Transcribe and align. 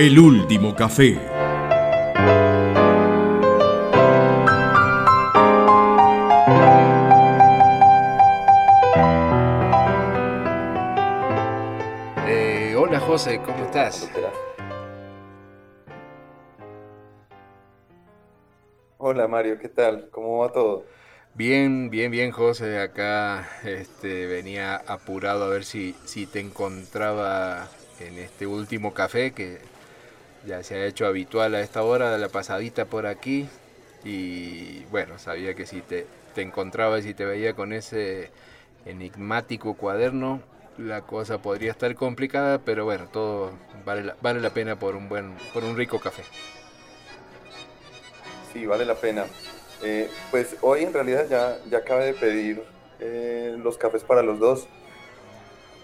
El 0.00 0.18
último 0.18 0.74
café. 0.74 1.18
Eh, 12.26 12.74
hola 12.78 12.98
José, 13.00 13.42
¿cómo 13.44 13.62
estás? 13.64 14.10
Hola 18.96 19.28
Mario, 19.28 19.58
¿qué 19.58 19.68
tal? 19.68 20.08
¿Cómo 20.10 20.38
va 20.38 20.50
todo? 20.50 20.86
Bien, 21.34 21.90
bien, 21.90 22.10
bien 22.10 22.30
José, 22.30 22.80
acá 22.80 23.46
este, 23.64 24.24
venía 24.24 24.76
apurado 24.76 25.44
a 25.44 25.48
ver 25.50 25.64
si, 25.66 25.94
si 26.06 26.24
te 26.24 26.40
encontraba 26.40 27.68
en 28.00 28.16
este 28.16 28.46
último 28.46 28.94
café 28.94 29.32
que 29.32 29.58
ya 30.46 30.62
se 30.62 30.76
ha 30.76 30.86
hecho 30.86 31.06
habitual 31.06 31.54
a 31.54 31.60
esta 31.60 31.82
hora, 31.82 32.10
de 32.10 32.18
la 32.18 32.28
pasadita 32.28 32.84
por 32.84 33.06
aquí. 33.06 33.48
Y 34.04 34.84
bueno, 34.86 35.18
sabía 35.18 35.54
que 35.54 35.66
si 35.66 35.82
te, 35.82 36.06
te 36.34 36.42
encontraba 36.42 36.98
y 36.98 37.02
si 37.02 37.14
te 37.14 37.24
veía 37.24 37.54
con 37.54 37.72
ese 37.72 38.30
enigmático 38.86 39.74
cuaderno, 39.74 40.40
la 40.78 41.02
cosa 41.02 41.42
podría 41.42 41.70
estar 41.70 41.94
complicada, 41.94 42.58
pero 42.58 42.84
bueno, 42.84 43.08
todo 43.12 43.52
vale 43.84 44.04
la, 44.04 44.16
vale 44.22 44.40
la 44.40 44.50
pena 44.50 44.78
por 44.78 44.96
un 44.96 45.08
buen, 45.08 45.36
por 45.52 45.64
un 45.64 45.76
rico 45.76 46.00
café. 46.00 46.22
Sí, 48.52 48.66
vale 48.66 48.84
la 48.84 48.94
pena. 48.94 49.26
Eh, 49.82 50.10
pues 50.30 50.56
hoy 50.60 50.82
en 50.82 50.92
realidad 50.92 51.26
ya, 51.28 51.58
ya 51.70 51.78
acabé 51.78 52.06
de 52.06 52.14
pedir 52.14 52.62
eh, 52.98 53.56
los 53.62 53.78
cafés 53.78 54.02
para 54.02 54.22
los 54.22 54.38
dos. 54.38 54.66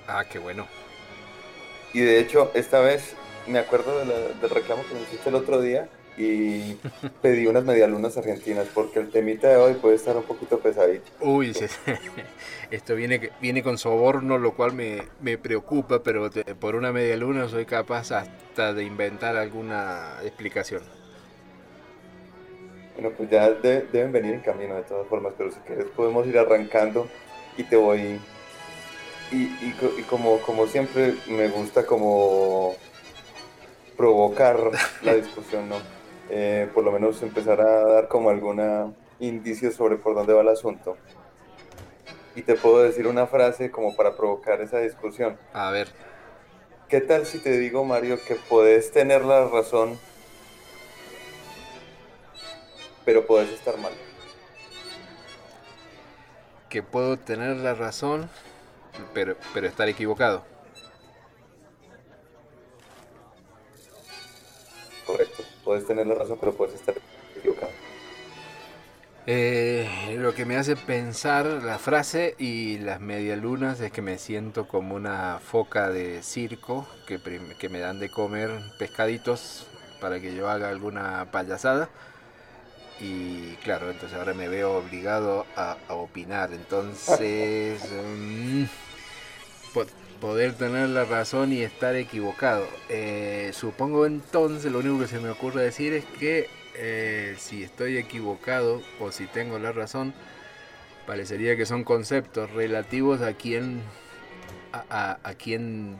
Ah, 0.07 0.25
qué 0.31 0.39
bueno. 0.39 0.67
Y 1.93 2.01
de 2.01 2.19
hecho, 2.19 2.51
esta 2.55 2.81
vez 2.81 3.15
me 3.49 3.59
acuerdo 3.59 3.99
de 3.99 4.07
la- 4.07 4.29
del 4.41 4.51
reclamo 4.51 4.85
que 4.89 4.95
me 4.95 5.03
hiciste 5.03 5.29
el 5.29 5.35
otro 5.37 5.61
día 5.61 5.89
y 6.19 6.75
pedí 7.21 7.47
unas 7.47 7.65
medialunas 7.65 8.17
argentinas 8.17 8.67
porque 8.75 8.99
el 9.01 9.11
temita 9.11 9.49
de 9.49 9.57
hoy 9.57 9.75
puede 9.75 9.97
estar 9.97 10.17
un 10.17 10.23
poquito 10.25 10.59
pesadito. 10.61 11.11
Uy, 11.21 11.53
sí, 11.55 11.67
esto 12.71 12.95
viene, 12.95 13.63
con 13.63 13.79
soborno, 13.79 14.39
lo 14.39 14.55
cual 14.55 14.73
me, 14.73 15.03
me 15.21 15.39
preocupa, 15.39 16.03
pero 16.03 16.31
te- 16.31 16.55
por 16.55 16.75
una 16.75 16.93
media 16.93 17.17
luna 17.17 17.49
soy 17.49 17.67
capaz 17.67 18.13
hasta 18.13 18.73
de 18.73 18.85
inventar 18.85 19.37
alguna 19.37 20.17
explicación. 20.25 20.83
Bueno, 22.95 23.11
pues 23.17 23.29
ya 23.29 23.51
de- 23.51 23.83
deben 23.93 24.13
venir 24.13 24.35
en 24.35 24.41
camino 24.41 24.75
de 24.75 24.83
todas 24.83 25.07
formas, 25.09 25.35
pero 25.37 25.51
si 25.51 25.59
quieres 25.61 25.87
podemos 25.95 26.27
ir 26.27 26.39
arrancando 26.39 27.09
y 27.57 27.65
te 27.65 27.77
voy... 27.77 28.19
Y, 29.33 29.43
y 29.61 29.75
co- 29.79 29.93
y 29.99 30.03
como, 30.03 30.39
como 30.39 30.67
siempre 30.69 31.15
me 31.29 31.49
gusta 31.49 31.85
como 31.85 32.77
provocar 33.97 34.59
la 35.03 35.15
discusión, 35.15 35.69
¿no? 35.69 35.77
Eh, 36.29 36.69
por 36.75 36.85
lo 36.85 36.93
menos 36.93 37.23
empezar 37.23 37.61
a 37.61 37.85
dar 37.85 38.09
como 38.09 38.31
alguna 38.31 38.93
indicio 39.21 39.71
sobre 39.73 39.97
por 39.97 40.15
dónde 40.15 40.33
va 40.33 40.43
el 40.43 40.49
asunto. 40.49 40.97
Y 42.35 42.43
te 42.43 42.55
puedo 42.55 42.83
decir 42.83 43.07
una 43.07 43.27
frase 43.27 43.71
como 43.71 43.97
para 43.97 44.17
provocar 44.17 44.61
esa 44.61 44.79
discusión. 44.79 45.39
A 45.55 45.71
ver, 45.71 45.89
¿Qué 46.89 47.01
tal 47.01 47.27
si 47.27 47.39
te 47.39 47.59
digo, 47.59 47.85
Mario, 47.85 48.17
que 48.29 48.37
podés 48.37 48.93
tener 48.93 49.25
la 49.25 49.49
razón, 49.49 49.99
pero 53.05 53.27
podés 53.27 53.51
estar 53.51 53.77
mal? 53.79 53.93
que 56.69 56.83
puedo 56.83 57.17
tener 57.17 57.57
la 57.57 57.75
razón, 57.75 58.29
pero, 59.15 59.37
pero 59.55 59.67
estar 59.67 59.89
equivocado. 59.89 60.45
Correcto. 65.07 65.45
Puedes 65.65 65.87
tener 65.87 66.07
la 66.07 66.15
razón, 66.15 66.39
pero 66.41 66.53
puedes 66.53 66.75
estar 66.75 66.95
equivocado. 67.37 67.71
Eh, 69.29 70.17
lo 70.19 70.35
que 70.35 70.45
me 70.45 70.57
hace 70.57 70.77
pensar 70.77 71.47
la 71.47 71.79
frase 71.79 72.37
y 72.39 72.79
las 72.79 73.01
medialunas 73.01 73.81
es 73.81 73.91
que 73.91 74.01
me 74.01 74.19
siento 74.19 74.69
como 74.69 74.95
una 74.95 75.41
foca 75.41 75.91
de 75.91 76.23
circo 76.23 76.87
que, 77.07 77.21
que 77.59 77.69
me 77.69 77.81
dan 77.81 77.99
de 77.99 78.09
comer 78.09 78.51
pescaditos 78.79 79.67
para 80.01 80.21
que 80.21 80.35
yo 80.35 80.49
haga 80.49 80.69
alguna 80.69 81.29
payasada. 81.33 81.89
Y 83.01 83.57
claro, 83.57 83.91
entonces 83.91 84.17
ahora 84.17 84.33
me 84.33 84.49
veo 84.49 84.79
obligado 84.79 85.45
a, 85.57 85.77
opinar. 85.89 86.53
Entonces, 86.53 87.83
mm, 87.93 88.65
poder 90.21 90.55
tener 90.55 90.89
la 90.89 91.05
razón 91.05 91.53
y 91.53 91.63
estar 91.63 91.95
equivocado. 91.97 92.67
Eh, 92.89 93.51
supongo 93.53 94.07
entonces, 94.07 94.71
lo 94.71 94.79
único 94.81 94.99
que 95.01 95.07
se 95.07 95.21
me 95.21 95.31
ocurre 95.31 95.63
decir 95.63 95.93
es 95.93 96.05
que 96.19 96.49
eh, 96.75 97.35
si 97.39 97.63
estoy 97.63 97.97
equivocado 97.97 98.83
o 99.01 99.13
si 99.13 99.27
tengo 99.27 99.59
la 99.59 99.73
razón, 99.73 100.15
parecería 101.07 101.57
que 101.57 101.67
son 101.67 101.85
conceptos 101.85 102.51
relativos 102.51 103.23
a 103.23 103.33
quien, 103.35 103.81
a, 104.73 105.19
quien 105.39 105.97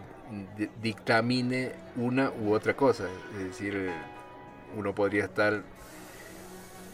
di- 0.57 0.69
dictamine 0.83 1.73
una 1.97 2.31
u 2.31 2.53
otra 2.53 2.75
cosa. 2.75 3.05
Es 3.39 3.45
decir, 3.45 3.91
uno 4.77 4.95
podría 4.95 5.25
estar 5.25 5.63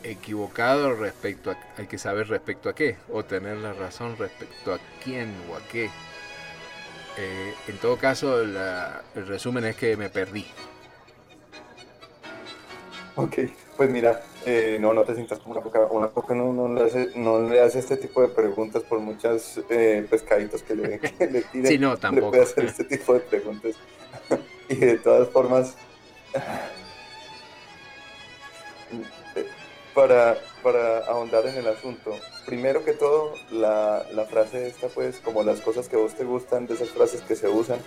equivocado 0.04 0.94
respecto 0.94 1.50
a, 1.52 1.56
hay 1.78 1.86
que 1.86 1.98
saber 1.98 2.28
respecto 2.28 2.68
a 2.68 2.74
qué, 2.74 2.96
o 3.10 3.24
tener 3.24 3.56
la 3.58 3.72
razón 3.72 4.16
respecto 4.18 4.74
a 4.74 4.78
quién 5.02 5.32
o 5.50 5.56
a 5.56 5.60
qué. 5.68 5.90
Eh, 7.18 7.54
en 7.68 7.78
todo 7.78 7.96
caso, 7.98 8.44
la- 8.44 9.02
el 9.14 9.26
resumen 9.26 9.64
es 9.64 9.76
que 9.76 9.96
me 9.96 10.08
perdí. 10.08 10.46
Ok, 13.14 13.34
pues 13.76 13.90
mira, 13.90 14.22
eh, 14.46 14.78
no, 14.80 14.94
no 14.94 15.02
te 15.04 15.14
sientas 15.14 15.38
como 15.38 15.52
una 15.52 15.60
foca. 15.62 15.80
Una 15.90 16.08
foca 16.08 16.34
no, 16.34 16.50
no 16.54 16.72
le 16.72 16.84
hace, 16.84 17.10
no 17.16 17.40
le 17.46 17.60
hace 17.60 17.80
este 17.80 17.98
tipo 17.98 18.22
de 18.22 18.28
preguntas 18.28 18.82
por 18.84 19.00
muchas 19.00 19.60
eh, 19.68 20.06
pescaditos 20.08 20.62
que 20.62 20.74
le, 20.74 20.98
que 21.18 21.26
le 21.26 21.42
tire. 21.42 21.68
Sí, 21.68 21.78
no, 21.78 21.92
Le 21.92 21.98
tampoco. 21.98 22.30
puede 22.30 22.42
hacer 22.44 22.64
este 22.64 22.84
tipo 22.84 23.12
de 23.12 23.20
preguntas. 23.20 23.74
y 24.70 24.76
de 24.76 24.96
todas 24.98 25.28
formas, 25.28 25.74
eh, 29.36 29.46
para, 29.94 30.38
para 30.62 30.98
ahondar 31.06 31.46
en 31.46 31.56
el 31.56 31.68
asunto, 31.68 32.16
primero 32.46 32.84
que 32.84 32.92
todo, 32.92 33.34
la, 33.50 34.04
la 34.12 34.24
frase 34.24 34.66
esta, 34.66 34.88
pues, 34.88 35.18
como 35.18 35.42
las 35.42 35.60
cosas 35.60 35.88
que 35.88 35.96
vos 35.96 36.14
te 36.14 36.24
gustan, 36.24 36.66
de 36.66 36.74
esas 36.74 36.90
frases 36.90 37.20
que 37.22 37.36
se 37.36 37.48
usan, 37.48 37.78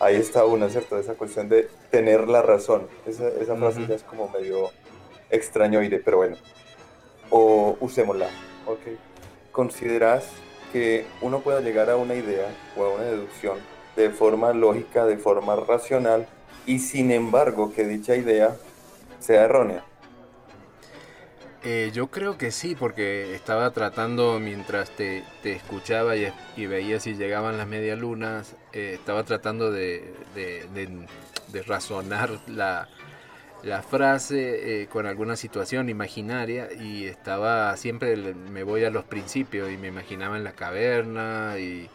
ahí 0.00 0.16
está 0.16 0.44
una, 0.44 0.68
¿cierto? 0.70 0.98
Esa 0.98 1.14
cuestión 1.14 1.48
de 1.48 1.68
tener 1.90 2.28
la 2.28 2.42
razón. 2.42 2.88
Esa, 3.06 3.28
esa 3.28 3.56
frase 3.56 3.80
Ujú. 3.80 3.88
ya 3.88 3.94
es 3.94 4.02
como 4.02 4.28
medio 4.28 4.70
extraño 5.30 5.80
oír, 5.80 6.02
pero 6.04 6.18
bueno. 6.18 6.36
O 7.30 7.76
usémosla, 7.80 8.28
¿ok? 8.66 8.80
¿Considerás 9.52 10.26
que 10.72 11.04
uno 11.20 11.40
pueda 11.40 11.60
llegar 11.60 11.90
a 11.90 11.96
una 11.96 12.14
idea 12.14 12.48
o 12.76 12.84
a 12.84 12.94
una 12.94 13.04
deducción 13.04 13.58
de 13.96 14.10
forma 14.10 14.52
lógica, 14.52 15.04
de 15.04 15.18
forma 15.18 15.56
racional, 15.56 16.26
y 16.66 16.78
sin 16.78 17.10
embargo 17.10 17.72
que 17.72 17.84
dicha 17.84 18.16
idea 18.16 18.56
sea 19.18 19.44
errónea? 19.44 19.84
Eh, 21.62 21.90
yo 21.92 22.06
creo 22.06 22.38
que 22.38 22.50
sí, 22.52 22.74
porque 22.74 23.34
estaba 23.34 23.70
tratando 23.72 24.40
mientras 24.40 24.90
te, 24.96 25.22
te 25.42 25.52
escuchaba 25.52 26.16
y, 26.16 26.32
y 26.56 26.66
veía 26.66 26.98
si 27.00 27.14
llegaban 27.16 27.58
las 27.58 27.66
medialunas, 27.68 28.56
eh, 28.72 28.92
estaba 28.94 29.24
tratando 29.24 29.70
de, 29.70 30.14
de- 30.34 31.62
razonar 31.66 32.30
la, 32.48 32.88
la 33.62 33.82
frase 33.82 34.82
eh, 34.82 34.86
con 34.88 35.06
alguna 35.06 35.36
situación 35.36 35.88
imaginaria 35.90 36.68
y 36.72 37.06
estaba 37.06 37.76
siempre 37.76 38.16
me 38.16 38.62
voy 38.62 38.84
a 38.84 38.90
los 38.90 39.04
principios 39.04 39.70
y 39.70 39.76
me 39.76 39.88
imaginaba 39.88 40.36
en 40.38 40.44
la 40.44 40.52
caverna 40.52 41.56
y, 41.58 41.90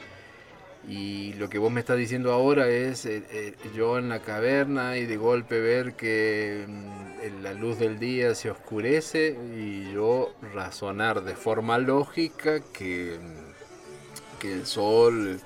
y 0.87 1.33
lo 1.33 1.49
que 1.49 1.57
vos 1.57 1.71
me 1.71 1.79
estás 1.79 1.97
diciendo 1.97 2.31
ahora 2.31 2.69
es 2.69 3.05
eh, 3.05 3.23
eh, 3.31 3.55
yo 3.75 3.97
en 3.97 4.09
la 4.09 4.19
caverna 4.21 4.97
y 4.97 5.05
de 5.05 5.17
golpe 5.17 5.59
ver 5.59 5.93
que 5.93 6.65
mm, 6.67 7.41
la 7.41 7.53
luz 7.53 7.79
del 7.79 7.97
día 7.97 8.35
se 8.35 8.51
oscurece 8.51 9.35
y 9.55 9.91
yo 9.91 10.35
razonar 10.53 11.23
de 11.23 11.35
forma 11.35 11.79
lógica 11.79 12.59
que, 12.71 13.17
mm, 13.19 14.39
que 14.39 14.53
el 14.53 14.65
sol, 14.67 15.39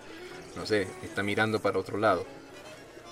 no 0.57 0.65
sé, 0.65 0.87
está 1.03 1.23
mirando 1.23 1.59
para 1.59 1.79
otro 1.79 1.97
lado. 1.97 2.25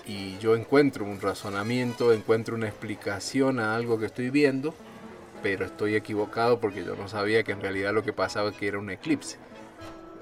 Y 0.06 0.38
yo 0.38 0.54
encuentro 0.56 1.04
un 1.04 1.20
razonamiento, 1.20 2.12
encuentro 2.12 2.54
una 2.54 2.68
explicación 2.68 3.58
a 3.58 3.74
algo 3.74 3.98
que 3.98 4.06
estoy 4.06 4.30
viendo, 4.30 4.74
pero 5.42 5.64
estoy 5.64 5.94
equivocado 5.94 6.60
porque 6.60 6.84
yo 6.84 6.96
no 6.96 7.08
sabía 7.08 7.42
que 7.42 7.52
en 7.52 7.60
realidad 7.60 7.94
lo 7.94 8.02
que 8.02 8.12
pasaba 8.12 8.52
que 8.52 8.68
era 8.68 8.78
un 8.78 8.90
eclipse. 8.90 9.38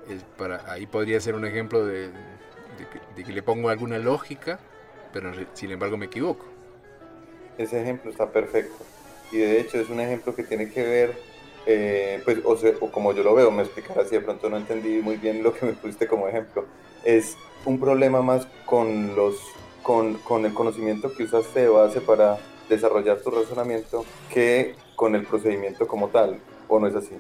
Es 0.09 0.23
para, 0.37 0.71
ahí 0.71 0.87
podría 0.87 1.21
ser 1.21 1.35
un 1.35 1.45
ejemplo 1.45 1.85
de, 1.85 2.11
que, 3.17 3.33
le 3.33 3.43
pongo 3.43 3.69
alguna 3.69 3.99
lógica, 3.99 4.59
pero 5.13 5.33
sin 5.55 5.73
embargo 5.73 5.97
me 5.97 6.07
equivoco. 6.07 6.47
Ese 7.59 7.83
ejemplo 7.83 8.11
está 8.11 8.31
perfecto. 8.31 8.85
Y 9.33 9.39
de 9.39 9.61
hecho 9.61 9.81
es 9.81 9.89
un 9.89 10.01
ejemplo 10.01 10.35
que 10.35 10.45
tiene 10.45 10.71
que 10.71 10.83
ver, 10.83 11.15
eh, 11.67 12.23
pues, 12.25 12.39
o, 12.45 12.91
como 12.91 13.13
yo 13.13 13.25
lo 13.25 13.35
veo, 13.35 13.51
me 13.51 13.63
explicarás 13.63 14.09
si 14.09 14.15
de 14.15 14.21
pronto 14.21 14.49
no 14.49 14.57
entendí 14.57 15.01
muy 15.01 15.17
bien 15.17 15.43
lo 15.43 15.53
que 15.53 15.67
me 15.67 15.73
pusiste 15.73 16.07
como 16.07 16.29
ejemplo. 16.29 16.67
Es 17.05 17.37
un 17.65 17.81
problema 17.81 18.23
más 18.23 18.47
con 18.65 19.17
los 19.17 19.41
con, 19.83 20.15
con 20.19 20.45
el 20.45 20.53
conocimiento 20.53 21.13
que 21.15 21.25
usaste 21.25 21.61
de 21.61 21.69
base 21.69 22.01
para 22.01 22.39
desarrollar 22.69 23.21
tu 23.21 23.31
razonamiento 23.31 24.05
que 24.33 24.75
con 24.97 25.15
el 25.15 25.25
procedimiento 25.25 25.87
como 25.87 26.09
tal, 26.09 26.41
¿o 26.69 26.81
no 26.81 26.89
es 26.89 26.95
así? 26.95 27.17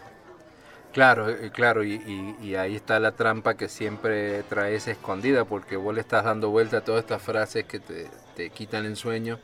Claro, 0.96 1.28
eh, 1.28 1.50
claro, 1.52 1.84
y, 1.84 2.00
y, 2.40 2.54
ahí 2.54 2.74
está 2.74 2.98
la 2.98 3.12
trampa 3.12 3.54
que 3.54 3.68
siempre 3.68 4.42
traes 4.44 4.88
escondida, 4.88 5.44
porque 5.44 5.76
vos 5.76 5.94
le 5.94 6.00
estás 6.00 6.24
dando 6.24 6.48
vuelta 6.48 6.78
a 6.78 6.84
todas 6.84 7.02
estas 7.02 7.20
frases 7.20 7.66
que 7.66 7.80
te, 7.80 8.08
te 8.34 8.48
quitan 8.48 8.86
el 8.86 8.96
sueño, 8.96 9.38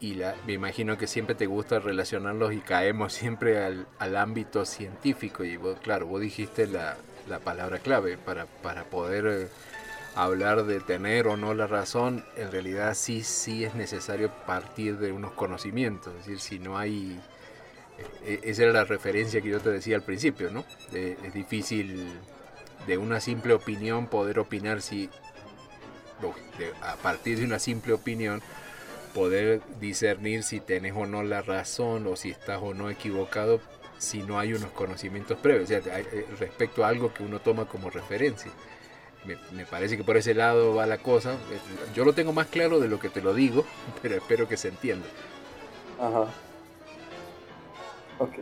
y 0.00 0.14
la, 0.14 0.34
me 0.46 0.54
imagino 0.54 0.96
que 0.96 1.06
siempre 1.06 1.34
te 1.34 1.44
gusta 1.44 1.78
relacionarlos 1.78 2.54
y 2.54 2.60
caemos 2.60 3.12
siempre 3.12 3.62
al, 3.62 3.86
al 3.98 4.16
ámbito 4.16 4.64
científico, 4.64 5.44
y 5.44 5.58
vos, 5.58 5.78
claro, 5.82 6.06
vos 6.06 6.22
dijiste 6.22 6.66
la, 6.66 6.96
la 7.28 7.38
palabra 7.38 7.78
clave 7.78 8.16
para, 8.16 8.46
para 8.46 8.84
poder... 8.84 9.26
Eh, 9.26 9.48
hablar 10.18 10.64
de 10.64 10.80
tener 10.80 11.26
o 11.26 11.36
no 11.36 11.52
la 11.52 11.66
razón, 11.66 12.24
en 12.38 12.50
realidad 12.50 12.94
sí, 12.94 13.22
sí 13.22 13.66
es 13.66 13.74
necesario 13.74 14.30
partir 14.46 14.96
de 14.96 15.12
unos 15.12 15.32
conocimientos. 15.32 16.14
Es 16.14 16.20
decir, 16.20 16.40
si 16.40 16.58
no 16.58 16.78
hay... 16.78 17.20
E, 18.24 18.40
esa 18.44 18.64
era 18.64 18.72
la 18.72 18.84
referencia 18.84 19.40
que 19.40 19.48
yo 19.48 19.60
te 19.60 19.70
decía 19.70 19.96
al 19.96 20.02
principio, 20.02 20.50
¿no? 20.50 20.64
es 20.92 21.32
difícil 21.32 22.08
de 22.86 22.98
una 22.98 23.20
simple 23.20 23.54
opinión 23.54 24.06
poder 24.06 24.38
opinar 24.38 24.82
si... 24.82 25.10
a 26.82 26.96
partir 26.96 27.38
de 27.38 27.44
una 27.44 27.58
simple 27.58 27.92
opinión 27.92 28.42
poder 29.14 29.62
discernir 29.80 30.42
si 30.42 30.60
tenés 30.60 30.92
o 30.94 31.06
no 31.06 31.22
la 31.22 31.40
razón 31.42 32.06
o 32.06 32.16
si 32.16 32.30
estás 32.30 32.60
o 32.62 32.74
no 32.74 32.90
equivocado 32.90 33.60
si 33.98 34.22
no 34.22 34.38
hay 34.38 34.52
unos 34.52 34.70
conocimientos 34.72 35.38
previos, 35.38 35.64
o 35.64 35.66
sea, 35.68 35.98
eh, 35.98 36.26
respecto 36.38 36.84
a 36.84 36.88
algo 36.88 37.14
que 37.14 37.22
uno 37.22 37.40
toma 37.40 37.64
como 37.64 37.88
referencia 37.88 38.52
me, 39.52 39.66
parece 39.66 39.96
que 39.96 40.04
por 40.04 40.16
ese 40.16 40.34
lado 40.34 40.74
va 40.74 40.86
la 40.86 40.98
cosa. 40.98 41.36
Yo 41.94 42.04
lo 42.04 42.12
tengo 42.12 42.32
más 42.32 42.46
claro 42.46 42.80
de 42.80 42.88
lo 42.88 43.00
que 43.00 43.08
te 43.08 43.20
lo 43.20 43.34
digo, 43.34 43.64
pero 44.02 44.16
espero 44.16 44.48
que 44.48 44.56
se 44.56 44.68
entienda. 44.68 45.06
Ajá. 46.00 46.26
Ok. 48.18 48.32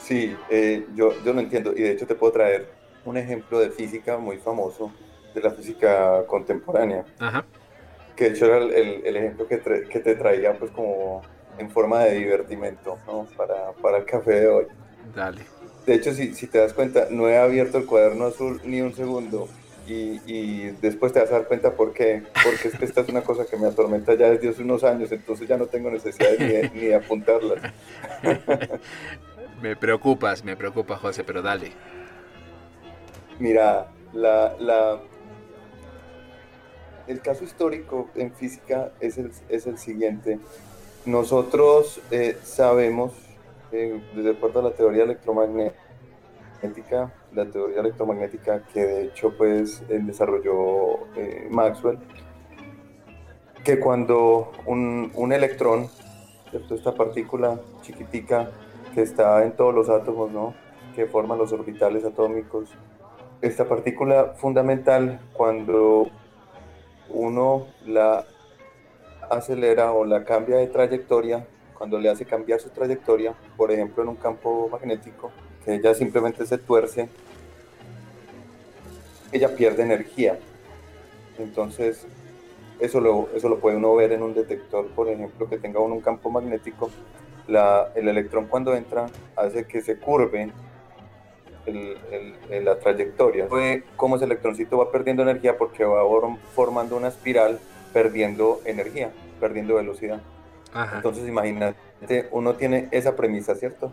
Sí, 0.00 0.36
eh, 0.48 0.86
yo, 0.94 1.12
yo 1.24 1.32
lo 1.32 1.40
entiendo. 1.40 1.72
Y 1.72 1.82
de 1.82 1.92
hecho 1.92 2.06
te 2.06 2.14
puedo 2.14 2.32
traer 2.32 2.68
un 3.04 3.16
ejemplo 3.16 3.58
de 3.58 3.70
física 3.70 4.18
muy 4.18 4.38
famoso, 4.38 4.92
de 5.34 5.40
la 5.40 5.50
física 5.50 6.24
contemporánea. 6.26 7.04
Ajá. 7.18 7.44
Que 8.16 8.24
de 8.24 8.30
hecho 8.30 8.46
era 8.46 8.58
el, 8.58 9.06
el, 9.06 9.16
ejemplo 9.16 9.46
que, 9.46 9.60
que, 9.88 10.00
te 10.00 10.14
traía 10.14 10.58
pues 10.58 10.70
como 10.72 11.22
en 11.58 11.70
forma 11.70 12.04
de 12.04 12.16
divertimento, 12.16 12.98
¿no? 13.06 13.26
Para, 13.36 13.72
para 13.72 13.98
el 13.98 14.04
café 14.04 14.40
de 14.40 14.48
hoy. 14.48 14.66
Dale. 15.14 15.42
De 15.86 15.94
hecho, 15.94 16.12
si, 16.12 16.34
si 16.34 16.46
te 16.46 16.58
das 16.58 16.74
cuenta, 16.74 17.08
no 17.10 17.28
he 17.28 17.38
abierto 17.38 17.78
el 17.78 17.86
cuaderno 17.86 18.26
azul 18.26 18.60
ni 18.64 18.82
un 18.82 18.94
segundo 18.94 19.48
y, 19.86 20.70
después 20.80 21.12
te 21.12 21.20
vas 21.20 21.30
a 21.30 21.34
dar 21.34 21.46
cuenta 21.46 21.74
por 21.74 21.92
qué. 21.92 22.22
Porque 22.44 22.68
es 22.68 22.78
que 22.78 22.84
esta 22.84 23.00
es 23.00 23.08
una 23.08 23.22
cosa 23.22 23.44
que 23.46 23.56
me 23.56 23.66
atormenta 23.66 24.14
ya 24.14 24.30
desde 24.30 24.50
hace 24.50 24.62
unos 24.62 24.84
años, 24.84 25.10
entonces 25.12 25.48
ya 25.48 25.56
no 25.56 25.66
tengo 25.66 25.90
necesidad 25.90 26.30
ni 26.38 26.46
de, 26.46 26.70
ni 26.74 26.92
apuntarlas. 26.92 27.60
me 29.62 29.76
preocupas, 29.76 30.44
me 30.44 30.56
preocupa, 30.56 30.96
José, 30.96 31.24
pero 31.24 31.42
dale. 31.42 31.72
Mira, 33.38 33.88
la, 34.12 34.54
la, 34.58 35.00
el 37.06 37.20
caso 37.20 37.44
histórico 37.44 38.08
en 38.14 38.32
física 38.32 38.92
es 39.00 39.18
el, 39.18 39.32
es 39.48 39.66
el 39.66 39.78
siguiente. 39.78 40.38
Nosotros 41.06 42.00
eh, 42.10 42.36
sabemos, 42.42 43.12
eh, 43.72 44.00
de 44.14 44.30
acuerdo 44.30 44.60
a 44.60 44.64
la 44.64 44.72
teoría 44.72 45.04
electromagnética, 45.04 45.89
la 47.32 47.46
teoría 47.46 47.80
electromagnética 47.80 48.62
que 48.72 48.80
de 48.84 49.04
hecho 49.04 49.32
pues 49.36 49.82
desarrolló 49.88 51.06
eh, 51.16 51.48
Maxwell, 51.50 51.98
que 53.64 53.78
cuando 53.78 54.52
un, 54.66 55.10
un 55.14 55.32
electrón, 55.32 55.88
esta 56.70 56.94
partícula 56.94 57.60
chiquitica 57.82 58.50
que 58.94 59.02
está 59.02 59.44
en 59.44 59.52
todos 59.52 59.74
los 59.74 59.88
átomos, 59.88 60.30
¿no? 60.30 60.54
que 60.94 61.06
forman 61.06 61.38
los 61.38 61.52
orbitales 61.52 62.04
atómicos, 62.04 62.70
esta 63.40 63.64
partícula 63.66 64.34
fundamental 64.36 65.20
cuando 65.32 66.08
uno 67.08 67.66
la 67.86 68.24
acelera 69.30 69.92
o 69.92 70.04
la 70.04 70.24
cambia 70.24 70.56
de 70.56 70.66
trayectoria, 70.66 71.46
cuando 71.76 71.98
le 71.98 72.10
hace 72.10 72.24
cambiar 72.26 72.60
su 72.60 72.70
trayectoria, 72.70 73.34
por 73.56 73.70
ejemplo 73.70 74.02
en 74.02 74.10
un 74.10 74.16
campo 74.16 74.68
magnético, 74.70 75.30
que 75.64 75.74
ella 75.74 75.94
simplemente 75.94 76.46
se 76.46 76.58
tuerce, 76.58 77.08
ella 79.32 79.54
pierde 79.54 79.82
energía. 79.82 80.38
Entonces, 81.38 82.06
eso 82.78 83.00
lo, 83.00 83.28
eso 83.34 83.48
lo 83.48 83.58
puede 83.58 83.76
uno 83.76 83.94
ver 83.94 84.12
en 84.12 84.22
un 84.22 84.34
detector, 84.34 84.86
por 84.88 85.08
ejemplo, 85.08 85.48
que 85.48 85.58
tenga 85.58 85.80
uno 85.80 85.94
un 85.94 86.00
campo 86.00 86.30
magnético. 86.30 86.90
La, 87.46 87.90
el 87.94 88.08
electrón 88.08 88.46
cuando 88.46 88.74
entra 88.76 89.06
hace 89.36 89.66
que 89.66 89.80
se 89.80 89.98
curve 89.98 90.52
el, 91.66 92.64
la 92.64 92.78
trayectoria. 92.78 93.46
Fue 93.48 93.84
como 93.96 94.16
ese 94.16 94.24
electroncito 94.24 94.78
va 94.78 94.90
perdiendo 94.90 95.22
energía 95.22 95.56
porque 95.58 95.84
va 95.84 96.02
formando 96.54 96.96
una 96.96 97.08
espiral 97.08 97.58
perdiendo 97.92 98.60
energía, 98.64 99.10
perdiendo 99.40 99.74
velocidad. 99.74 100.20
Entonces 100.94 101.26
imagínate, 101.26 102.28
uno 102.30 102.54
tiene 102.54 102.88
esa 102.92 103.16
premisa, 103.16 103.54
¿cierto? 103.56 103.92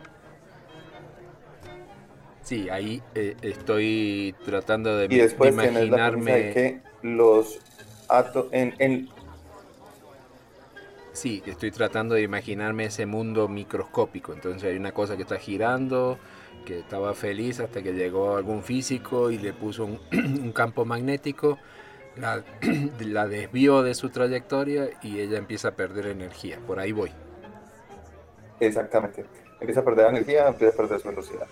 Sí, 2.48 2.70
ahí 2.70 3.04
eh, 3.14 3.36
estoy 3.42 4.34
tratando 4.46 4.96
de, 4.96 5.14
y 5.14 5.18
después 5.18 5.52
imaginarme. 5.52 6.54
que 6.54 6.82
los 7.02 7.60
atos 8.08 8.46
en, 8.54 9.10
Sí, 11.12 11.44
estoy 11.46 11.72
tratando 11.72 12.16
de 12.16 12.22
imaginarme 12.22 12.86
ese 12.86 13.06
mundo 13.06 13.50
microscópico. 13.50 14.32
Entonces 14.32 14.64
hay 14.64 14.78
una 14.78 14.94
cosa 14.94 15.18
que 15.18 15.24
está 15.24 15.36
girando, 15.38 16.20
que 16.66 16.80
estaba 16.80 17.14
feliz 17.16 17.60
hasta 17.60 17.84
que 17.84 17.92
llegó 17.92 18.38
algún 18.38 18.64
físico 18.64 19.30
y 19.30 19.40
le 19.40 19.52
puso 19.52 19.84
un, 19.84 20.52
campo 20.56 20.86
magnético, 20.86 21.60
la, 22.16 22.46
la, 23.02 23.28
desvió 23.28 23.84
de 23.84 23.94
su 23.94 24.10
trayectoria 24.10 24.92
y 25.02 25.20
ella 25.20 25.38
empieza 25.38 25.68
a 25.68 25.72
perder 25.72 26.06
energía. 26.06 26.60
Por 26.66 26.80
ahí 26.80 26.94
voy. 26.94 27.12
Exactamente. 28.62 29.26
Empieza 29.60 29.82
a 29.82 29.84
perder 29.84 30.08
energía, 30.08 30.48
empieza 30.48 30.76
a 30.76 30.78
perder 30.78 31.02
su 31.02 31.10
velocidad. 31.10 31.48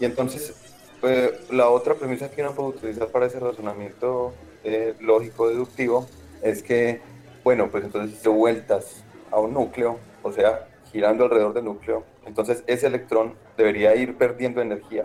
Y 0.00 0.06
entonces, 0.06 0.54
pues, 1.00 1.50
la 1.50 1.68
otra 1.68 1.94
premisa 1.94 2.30
que 2.30 2.40
uno 2.40 2.52
puede 2.54 2.70
utilizar 2.70 3.08
para 3.08 3.26
ese 3.26 3.38
razonamiento 3.38 4.32
eh, 4.64 4.94
lógico 4.98 5.48
deductivo 5.48 6.06
es 6.42 6.62
que, 6.62 7.00
bueno, 7.44 7.70
pues 7.70 7.84
entonces 7.84 8.18
si 8.18 8.28
vueltas 8.28 9.04
a 9.30 9.38
un 9.38 9.52
núcleo, 9.52 9.98
o 10.22 10.32
sea, 10.32 10.66
girando 10.90 11.24
alrededor 11.24 11.52
del 11.52 11.66
núcleo, 11.66 12.04
entonces 12.26 12.64
ese 12.66 12.86
electrón 12.86 13.34
debería 13.56 13.94
ir 13.94 14.16
perdiendo 14.16 14.62
energía, 14.62 15.04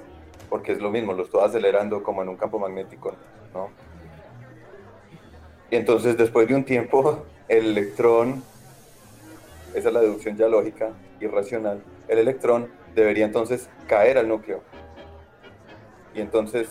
porque 0.50 0.72
es 0.72 0.81
lo 0.81 0.89
mismo, 0.89 1.13
lo 1.13 1.24
estoy 1.24 1.43
acelerando 1.43 2.01
como 2.01 2.22
en 2.22 2.29
un 2.29 2.38
campo 2.38 2.58
magnético, 2.58 3.13
¿no? 3.53 3.69
Y 5.69 5.75
entonces 5.75 6.17
después 6.17 6.48
de 6.48 6.55
un 6.55 6.63
tiempo, 6.63 7.25
el 7.50 7.65
electrón, 7.65 8.43
esa 9.74 9.89
es 9.89 9.93
la 9.93 10.01
deducción 10.01 10.38
ya 10.38 10.48
lógica 10.48 10.91
y 11.19 11.27
racional, 11.27 11.84
el 12.08 12.19
electrón 12.19 12.69
debería 12.96 13.25
entonces 13.25 13.69
caer 13.88 14.17
al 14.17 14.27
núcleo, 14.27 14.62
y 16.15 16.22
entonces, 16.22 16.69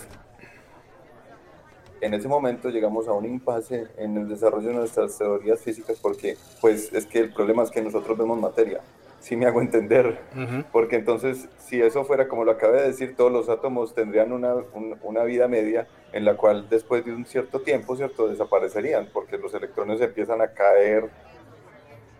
en 2.01 2.15
ese 2.15 2.29
momento 2.29 2.71
llegamos 2.71 3.07
a 3.09 3.13
un 3.13 3.27
impasse 3.27 3.89
en 3.99 4.17
el 4.17 4.29
desarrollo 4.29 4.69
de 4.69 4.75
nuestras 4.75 5.17
teorías 5.19 5.61
físicas 5.61 5.99
porque, 6.01 6.37
pues, 6.61 6.93
es 6.93 7.07
que 7.07 7.21
el 7.21 7.33
problema 7.33 7.63
es 7.63 7.71
que 7.71 7.83
nosotros 7.83 8.17
vemos 8.17 8.41
materia. 8.41 8.81
Si 9.21 9.37
me 9.37 9.47
hago 9.47 9.63
entender, 9.63 10.19
porque 10.71 10.97
entonces 10.97 11.49
si 11.59 11.81
eso 11.81 12.05
fuera 12.05 12.29
como 12.29 12.45
lo 12.45 12.51
acabé 12.51 12.83
de 12.83 12.89
decir, 12.89 13.17
todos 13.17 13.33
los 13.33 13.49
átomos 13.49 13.95
tendrían 13.95 14.33
una, 14.33 14.55
una 15.03 15.25
vida 15.25 15.49
media 15.49 15.87
en 16.13 16.27
la 16.27 16.37
cual 16.37 16.69
después 16.69 17.07
de 17.07 17.15
un 17.15 17.25
cierto 17.25 17.61
tiempo, 17.61 17.97
¿cierto?, 17.97 18.29
desaparecerían, 18.29 19.09
porque 19.15 19.39
los 19.39 19.55
electrones 19.55 20.03
empiezan 20.03 20.43
a 20.43 20.49
caer 20.49 21.09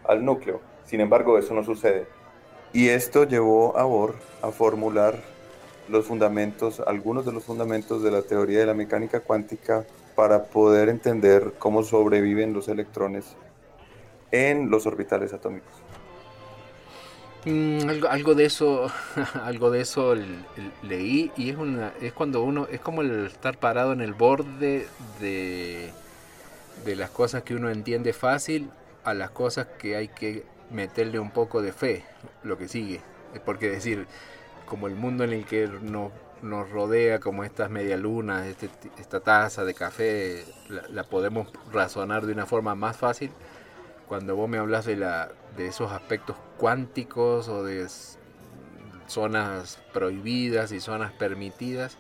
al 0.05 0.25
núcleo. 0.25 0.61
Sin 0.87 1.01
embargo, 1.03 1.37
eso 1.37 1.53
no 1.53 1.63
sucede. 1.63 2.07
Y 2.73 2.89
esto 2.89 3.25
llevó 3.25 3.77
a 3.77 3.85
Bohr 3.85 4.15
a 4.41 4.51
formular 4.51 5.34
los 5.89 6.07
fundamentos, 6.07 6.81
algunos 6.81 7.27
de 7.27 7.33
los 7.33 7.45
fundamentos 7.45 8.03
de 8.03 8.11
la 8.11 8.23
teoría 8.23 8.61
de 8.61 8.67
la 8.67 8.75
mecánica 8.75 9.21
cuántica 9.21 9.85
para 10.15 10.45
poder 10.45 10.89
entender 10.89 11.55
cómo 11.59 11.83
sobreviven 11.83 12.53
los 12.53 12.69
electrones 12.69 13.37
en 14.31 14.71
los 14.71 14.87
orbitales 14.87 15.33
atómicos. 15.33 15.73
Mm, 17.45 17.91
algo, 18.09 18.35
de 18.35 18.47
eso, 18.47 18.91
algo 19.43 19.71
de 19.71 19.83
eso 19.83 20.15
leí 20.83 21.31
y 21.37 21.51
es 21.51 21.57
una, 21.57 21.93
es 22.01 22.13
cuando 22.13 22.43
uno, 22.43 22.67
es 22.71 22.81
como 22.81 23.03
el 23.03 23.27
estar 23.27 23.59
parado 23.59 23.93
en 23.93 24.01
el 24.01 24.15
borde 24.15 24.87
de, 25.21 25.91
de 26.87 26.97
las 26.97 27.11
cosas 27.11 27.43
que 27.43 27.55
uno 27.55 27.71
entiende 27.71 28.15
fácil 28.15 28.71
a 29.05 29.13
las 29.13 29.31
cosas 29.31 29.67
que 29.79 29.97
hay 29.97 30.09
que 30.09 30.45
meterle 30.71 31.19
un 31.19 31.31
poco 31.31 31.61
de 31.61 31.73
fe, 31.73 32.05
lo 32.43 32.57
que 32.57 32.69
sigue. 32.69 33.01
Porque 33.45 33.69
decir, 33.69 34.07
como 34.67 34.87
el 34.87 34.95
mundo 34.95 35.25
en 35.25 35.33
el 35.33 35.45
que 35.45 35.69
nos, 35.69 36.13
nos 36.43 36.71
rodea, 36.71 37.21
como 37.21 37.45
estas 37.45 37.71
medialunas, 37.71 38.47
este, 38.47 38.69
esta 38.99 39.21
taza 39.21 39.65
de 39.65 39.75
café, 39.75 40.45
la, 40.69 41.05
podemos 41.05 41.49
razonar 41.73 42.27
de 42.27 42.33
una 42.33 42.47
forma 42.47 42.75
más 42.75 42.97
fácil. 42.97 43.31
Cuando 44.09 44.37
vos 44.37 44.49
me 44.49 44.59
hablas 44.59 44.85
de, 44.85 44.97
la, 44.97 45.31
de 45.57 45.67
esos 45.67 45.91
aspectos 45.93 46.37
cuánticos 46.59 47.49
o 47.49 47.65
de 47.65 47.87
zonas 49.07 49.79
prohibidas 49.93 50.73
y 50.73 50.81
zonas 50.81 51.13
permitidas, 51.13 51.97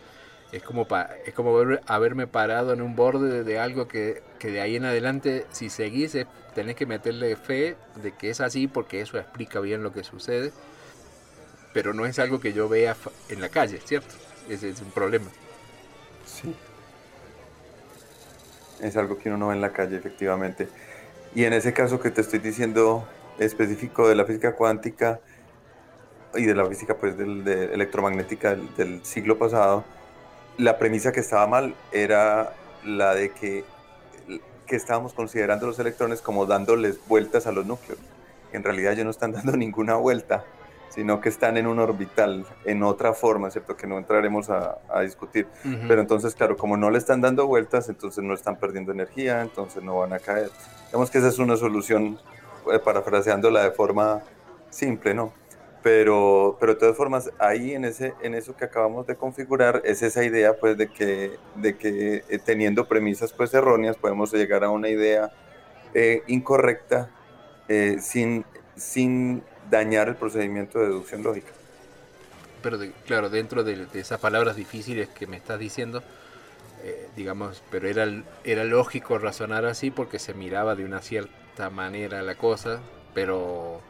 es 0.53 0.63
como, 0.63 0.87
es 1.27 1.35
como 1.35 1.59
haberme 1.87 2.27
parado 2.27 2.73
en 2.73 2.81
un 2.81 2.95
borde 2.95 3.43
de, 3.43 3.59
algo 3.59 3.89
que, 3.89 4.23
que, 4.39 4.53
de 4.53 4.61
ahí 4.61 4.77
en 4.77 4.85
adelante, 4.85 5.47
si 5.51 5.69
seguís, 5.69 6.17
tenés 6.55 6.77
que 6.77 6.87
meterle 6.87 7.35
fe 7.35 7.77
de 8.01 8.13
que 8.13 8.31
es 8.31 8.41
así 8.41 8.69
porque 8.69 9.01
eso 9.01 9.19
explica 9.19 9.59
bien 9.59 9.83
lo 9.83 9.93
que 9.93 10.05
sucede 10.05 10.53
pero 11.75 11.93
no 11.93 12.07
es 12.07 12.19
algo 12.21 12.41
que 12.41 12.55
yo 12.55 12.69
vea 12.69 12.97
en 13.29 13.41
la 13.41 13.51
calle, 13.51 13.81
¿cierto? 13.85 14.15
Ese 14.49 14.71
es 14.71 14.81
un 14.81 14.93
problema. 14.93 15.27
Sí. 16.25 16.55
Es 18.81 18.97
algo 18.97 19.19
que 19.19 19.29
uno 19.29 19.39
no 19.39 19.49
ve 19.49 19.57
en 19.57 19.61
la 19.61 19.73
calle, 19.73 19.97
efectivamente. 19.97 20.69
Y 21.35 21.45
en 21.45 21.53
ese 21.53 21.73
caso 21.73 22.01
que 22.01 22.13
te 22.13 22.21
estoy 22.21 22.39
diciendo 22.39 23.07
específico 23.39 24.09
de 24.09 24.15
la 24.15 24.25
física 24.25 24.55
cuántica 24.55 25.19
y 26.37 26.45
de 26.45 26.55
la 26.55 26.65
física 26.67 26.97
pues 26.97 27.19
del, 27.19 27.43
de 27.43 27.75
electromagnética 27.75 28.55
del, 28.55 29.05
siglo 29.05 29.37
pasado, 29.37 29.85
la 30.57 30.79
premisa 30.79 31.11
que 31.11 31.21
estaba 31.21 31.47
mal 31.49 31.75
era 31.91 32.55
la 32.85 33.15
de 33.17 33.31
que, 33.33 33.65
que 34.67 34.77
estábamos 34.77 35.13
considerando 35.13 35.67
los 35.67 35.81
electrones 35.81 36.23
como 36.23 36.47
dándoles 36.47 37.01
vueltas 37.09 37.49
a 37.49 37.53
los 37.53 37.67
núcleos. 37.67 37.99
En 38.53 38.63
realidad 38.63 38.93
ellos 38.93 39.07
no 39.07 39.11
están 39.11 39.33
dando 39.33 39.53
ninguna 39.57 39.97
vuelta 39.97 40.45
sino 40.95 41.21
que 41.21 41.29
están 41.29 41.57
en 41.57 41.67
un 41.67 41.81
orbital, 41.81 42.47
en 42.65 42.85
otra 42.85 43.15
forma, 43.15 43.51
¿cierto? 43.51 43.77
Que 43.77 43.87
no 43.87 43.99
entraremos 43.99 44.49
a, 44.49 44.79
discutir. 45.03 45.49
Pero 45.89 46.01
entonces, 46.01 46.35
claro, 46.35 46.57
como 46.57 46.77
no 46.77 46.89
le 46.89 46.99
están 46.99 47.21
dando 47.21 47.49
vueltas, 47.49 47.89
entonces 47.89 48.23
no 48.23 48.33
están 48.33 48.57
perdiendo 48.57 48.93
energía, 48.93 49.43
entonces 49.43 49.83
no 49.83 49.99
van 49.99 50.13
a 50.13 50.21
caer. 50.21 50.51
Digamos 50.87 51.11
que 51.11 51.19
esa 51.19 51.29
es 51.29 51.39
una 51.41 51.57
solución, 51.57 52.19
eh, 52.73 52.79
parafraseándola 52.79 53.65
de 53.65 53.73
forma 53.73 54.23
simple, 54.71 55.15
¿no? 55.15 55.33
Pero, 55.83 56.57
pero 56.61 56.75
de 56.75 56.81
todas 56.81 56.97
formas, 56.97 57.31
ahí 57.41 57.75
en, 57.75 57.85
ese, 57.85 58.15
en 58.23 58.35
eso 58.35 58.57
que 58.57 58.65
acabamos 58.65 59.07
de 59.07 59.17
configurar, 59.17 59.83
es 59.85 60.01
esa 60.03 60.25
idea, 60.25 60.55
pues, 60.55 60.79
de 60.79 60.89
que, 60.89 61.33
de 61.57 61.77
que 61.77 62.25
eh, 62.29 62.39
teniendo 62.39 62.87
premisas, 62.87 63.33
pues, 63.33 63.53
erróneas, 63.53 63.97
podemos 63.97 64.33
llegar 64.33 64.63
a 64.63 64.71
una 64.71 64.89
idea 64.89 65.31
eh, 65.93 66.23
incorrecta 66.29 67.11
sin, 67.99 68.45
sin 68.77 69.43
dañar 69.71 70.09
el 70.09 70.17
procedimiento 70.17 70.79
de 70.79 70.87
deducción 70.87 71.23
lógica. 71.23 71.51
Pero 72.63 72.79
claro, 73.07 73.29
dentro 73.29 73.63
de, 73.63 73.87
esas 73.95 74.19
palabras 74.21 74.57
difíciles 74.57 75.09
que 75.11 75.27
me 75.27 75.37
estás 75.37 75.59
diciendo, 75.59 76.03
eh, 76.83 77.09
digamos, 77.15 77.63
pero 77.71 77.89
era, 77.89 78.07
era 78.43 78.65
lógico 78.65 79.19
razonar 79.19 79.67
así 79.67 79.91
porque 79.91 80.19
se 80.19 80.33
miraba 80.33 80.75
de 80.75 80.85
una 80.85 81.01
cierta 81.03 81.69
manera 81.69 82.23
la 82.23 82.37
cosa, 82.37 82.81
pero 83.13 83.83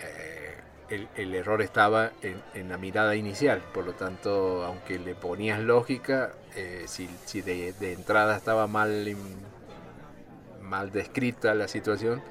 eh, 0.00 1.08
el, 1.16 1.34
error 1.34 1.60
estaba 1.60 2.12
en, 2.22 2.68
la 2.68 2.78
mirada 2.78 3.16
inicial, 3.16 3.62
por 3.74 3.84
lo 3.84 3.94
tanto, 3.94 4.64
aunque 4.64 5.00
le 5.00 5.16
ponías 5.16 5.58
lógica, 5.58 6.32
eh, 6.54 6.84
si, 6.86 7.08
si 7.24 7.40
de, 7.40 7.72
de, 7.80 7.94
entrada 7.94 8.36
estaba 8.36 8.68
mal, 8.68 9.16
mal 10.62 10.92
descrita 10.92 11.52
la 11.54 11.66
situación, 11.66 12.22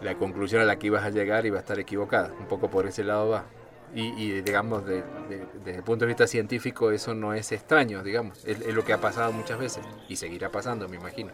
la 0.00 0.16
conclusión 0.16 0.62
a 0.62 0.64
la 0.64 0.78
que 0.78 0.88
ibas 0.88 1.04
a 1.04 1.10
llegar 1.10 1.46
iba 1.46 1.58
a 1.58 1.60
estar 1.60 1.78
equivocada. 1.78 2.32
Un 2.38 2.46
poco 2.46 2.70
por 2.70 2.86
ese 2.86 3.04
lado 3.04 3.28
va. 3.28 3.44
Y, 3.92 4.40
digamos, 4.42 4.84
desde 4.86 5.74
el 5.74 5.82
punto 5.82 6.04
de 6.04 6.08
vista 6.08 6.28
científico 6.28 6.92
eso 6.92 7.12
no 7.12 7.34
es 7.34 7.50
extraño, 7.50 8.04
digamos. 8.04 8.44
Es, 8.44 8.64
lo 8.72 8.84
que 8.84 8.92
ha 8.92 9.00
pasado 9.00 9.32
muchas 9.32 9.58
veces 9.58 9.82
y 10.08 10.14
seguirá 10.14 10.50
pasando, 10.50 10.88
me 10.88 10.96
imagino. 10.96 11.32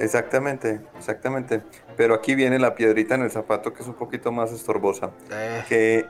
Exactamente, 0.00 0.80
exactamente. 0.98 1.62
Pero 1.96 2.14
aquí 2.14 2.34
viene 2.34 2.58
la 2.58 2.74
piedrita 2.74 3.14
en 3.14 3.22
el 3.22 3.30
zapato 3.30 3.72
que 3.72 3.82
es 3.82 3.88
un 3.88 3.94
poquito 3.94 4.32
más 4.32 4.52
estorbosa. 4.52 5.12
Eh. 5.30 5.64
Que 5.68 6.06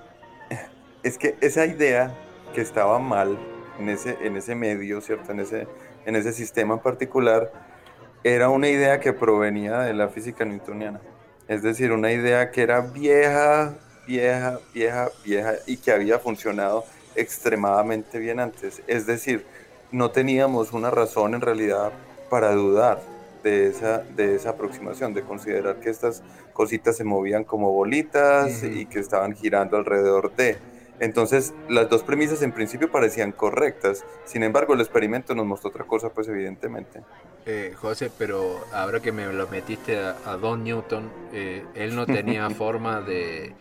es 1.03 1.19
que 1.19 1.37
esa 1.43 1.67
idea 1.67 2.15
que 2.55 2.62
estaba 2.62 2.99
mal 2.99 3.38
en 3.79 3.91
ese, 3.91 4.17
en 4.23 4.37
ese 4.37 4.55
medio, 4.55 5.00
¿cierto? 5.03 5.33
En 5.33 5.41
ese, 5.41 5.69
en 6.07 6.17
ese 6.17 6.33
sistema 6.33 6.75
en 6.75 6.81
particular, 6.81 7.53
era 8.25 8.49
una 8.49 8.69
idea 8.69 9.00
que 9.00 9.12
provenía 9.12 9.81
de 9.81 9.93
la 9.93 10.09
física 10.09 10.45
newtoniana. 10.45 11.00
Es 11.49 11.62
decir, 11.62 11.93
una 11.93 12.12
idea 12.12 12.50
que 12.50 12.62
era 12.62 12.81
vieja, 12.81 13.75
vieja, 14.07 14.59
vieja, 14.75 15.11
vieja 15.25 15.55
y 15.67 15.76
que 15.76 15.93
había 15.93 16.19
funcionado 16.19 16.85
extremadamente 17.15 18.19
bien 18.19 18.41
antes. 18.41 18.83
Es 18.87 19.07
decir, 19.07 19.47
no 19.93 20.11
teníamos 20.11 20.73
una 20.73 20.91
razón 20.91 21.35
en 21.35 21.41
realidad 21.41 21.93
para 22.29 22.53
dudar 22.53 23.00
de 23.45 23.69
esa, 23.69 23.99
de 23.99 24.35
esa 24.35 24.50
aproximación, 24.50 25.15
de 25.15 25.23
considerar 25.23 25.76
que 25.76 25.91
estas 25.91 26.23
cositas 26.53 26.97
se 26.97 27.05
movían 27.05 27.45
como 27.45 27.71
bolitas 27.73 28.65
y 28.65 28.87
que 28.87 28.99
estaban 28.99 29.35
girando 29.35 29.76
alrededor 29.76 30.35
de. 30.35 30.59
Entonces, 31.00 31.55
las 31.69 31.91
dos 31.91 32.03
premisas 32.03 32.43
en 32.43 32.53
principio 32.53 32.91
parecían 32.91 33.33
correctas, 33.33 34.05
sin 34.25 34.43
embargo, 34.43 34.75
el 34.75 34.81
experimento 34.81 35.35
nos 35.35 35.47
mostró 35.47 35.71
otra 35.71 35.85
cosa, 35.85 36.11
pues 36.11 36.29
evidentemente. 36.29 37.03
Eh, 37.45 37.75
José, 37.76 38.11
pero 38.17 38.61
ahora 38.73 39.00
que 39.00 39.12
me 39.12 39.26
lo 39.33 39.47
metiste 39.49 39.99
a, 39.99 40.37
Don 40.37 40.65
Newton, 40.65 41.11
eh, 41.33 41.65
él 41.75 41.95
no 41.95 42.07
tenía 42.07 42.49
forma 42.50 43.00
de 43.00 43.55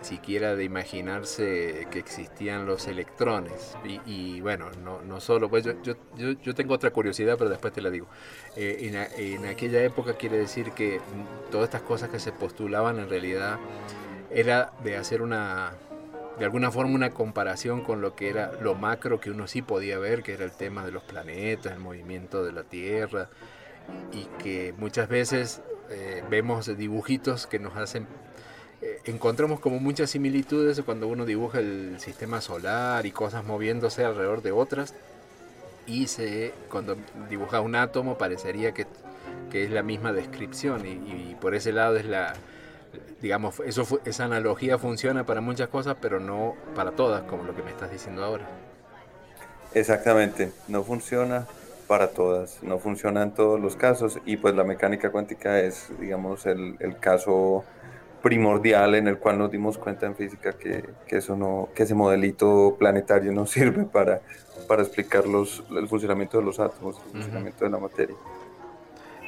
siquiera 0.00 0.54
de 0.54 0.64
imaginarse 0.64 1.88
que 1.90 1.98
existían 1.98 2.66
los 2.66 2.86
electrones. 2.86 3.76
Y, 4.06 4.40
bueno, 4.40 4.70
no, 4.84 5.02
no 5.02 5.20
solo, 5.20 5.50
pues 5.50 5.64
yo, 5.64 5.72
yo, 5.82 5.94
yo, 6.42 6.54
tengo 6.54 6.74
otra 6.74 6.90
curiosidad, 6.90 7.36
pero 7.36 7.50
después 7.50 7.72
te 7.72 7.80
la 7.80 7.90
digo. 7.90 8.06
Eh, 8.56 8.78
en, 8.82 8.94
en 9.22 9.46
aquella 9.46 9.82
época 9.82 10.14
quiere 10.14 10.38
decir 10.38 10.70
que 10.72 11.00
todas 11.50 11.64
estas 11.64 11.82
cosas 11.82 12.10
que 12.10 12.20
se 12.20 12.32
postulaban 12.32 12.98
en 12.98 13.08
realidad 13.08 13.58
era 14.30 14.72
de 14.84 14.96
hacer 14.96 15.22
una 15.22 15.72
de 16.38 16.44
alguna 16.44 16.70
forma 16.70 16.94
una 16.94 17.10
comparación 17.10 17.82
con 17.82 18.00
lo 18.00 18.14
que 18.14 18.28
era 18.28 18.52
lo 18.60 18.74
macro 18.74 19.20
que 19.20 19.30
uno 19.30 19.48
sí 19.48 19.62
podía 19.62 19.98
ver, 19.98 20.22
que 20.22 20.34
era 20.34 20.44
el 20.44 20.52
tema 20.52 20.84
de 20.84 20.92
los 20.92 21.02
planetas, 21.02 21.72
el 21.72 21.80
movimiento 21.80 22.44
de 22.44 22.52
la 22.52 22.62
Tierra, 22.62 23.28
y 24.12 24.26
que 24.42 24.72
muchas 24.76 25.08
veces 25.08 25.60
eh, 25.90 26.22
vemos 26.30 26.76
dibujitos 26.76 27.46
que 27.46 27.58
nos 27.58 27.76
hacen, 27.76 28.06
eh, 28.82 29.00
encontramos 29.04 29.58
como 29.58 29.80
muchas 29.80 30.10
similitudes 30.10 30.80
cuando 30.82 31.08
uno 31.08 31.24
dibuja 31.24 31.58
el 31.58 31.96
sistema 31.98 32.40
solar 32.40 33.04
y 33.06 33.10
cosas 33.10 33.44
moviéndose 33.44 34.04
alrededor 34.04 34.42
de 34.42 34.52
otras, 34.52 34.94
y 35.86 36.06
se, 36.06 36.52
cuando 36.70 36.96
dibuja 37.28 37.60
un 37.60 37.74
átomo 37.74 38.18
parecería 38.18 38.72
que, 38.72 38.86
que 39.50 39.64
es 39.64 39.70
la 39.70 39.82
misma 39.82 40.12
descripción, 40.12 40.86
y 40.86 41.34
por 41.40 41.56
ese 41.56 41.72
lado 41.72 41.96
es 41.96 42.04
la 42.04 42.34
digamos, 43.20 43.60
eso 43.60 44.00
esa 44.04 44.24
analogía 44.24 44.78
funciona 44.78 45.24
para 45.24 45.40
muchas 45.40 45.68
cosas, 45.68 45.96
pero 46.00 46.20
no 46.20 46.54
para 46.74 46.92
todas, 46.92 47.22
como 47.22 47.44
lo 47.44 47.54
que 47.54 47.62
me 47.62 47.70
estás 47.70 47.90
diciendo 47.90 48.24
ahora. 48.24 48.46
Exactamente, 49.74 50.52
no 50.68 50.82
funciona 50.82 51.46
para 51.86 52.08
todas, 52.08 52.62
no 52.62 52.78
funciona 52.78 53.22
en 53.22 53.32
todos 53.32 53.58
los 53.60 53.76
casos 53.76 54.18
y 54.24 54.36
pues 54.36 54.54
la 54.54 54.64
mecánica 54.64 55.10
cuántica 55.10 55.60
es, 55.60 55.90
digamos, 55.98 56.46
el, 56.46 56.76
caso 57.00 57.64
primordial 58.22 58.94
en 58.94 59.08
el 59.08 59.18
cual 59.18 59.38
nos 59.38 59.50
dimos 59.50 59.78
cuenta 59.78 60.06
en 60.06 60.14
física 60.14 60.52
que, 60.52 60.84
eso 61.08 61.36
no, 61.36 61.68
que 61.74 61.84
ese 61.84 61.94
modelito 61.94 62.76
planetario 62.78 63.32
no 63.32 63.46
sirve 63.46 63.84
para, 63.84 64.20
para 64.66 64.82
explicar 64.82 65.26
los, 65.26 65.64
el 65.70 65.88
funcionamiento 65.88 66.38
de 66.38 66.44
los 66.44 66.60
átomos, 66.60 66.96
el 67.06 67.12
funcionamiento 67.12 67.64
de 67.64 67.70
la 67.70 67.78
materia. 67.78 68.16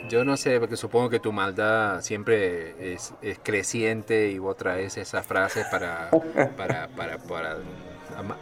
Yo 0.09 0.25
no 0.25 0.37
sé, 0.37 0.59
porque 0.59 0.76
supongo 0.76 1.11
que 1.11 1.21
tu 1.21 1.33
maldad 1.33 2.00
siempre 2.02 2.95
es, 2.95 3.12
creciente 3.42 4.30
y 4.30 4.38
vos 4.38 4.57
traes 4.57 4.97
esas 4.97 5.26
frases 5.26 5.66
para, 5.66 6.11
para, 6.57 6.88
para, 6.88 7.57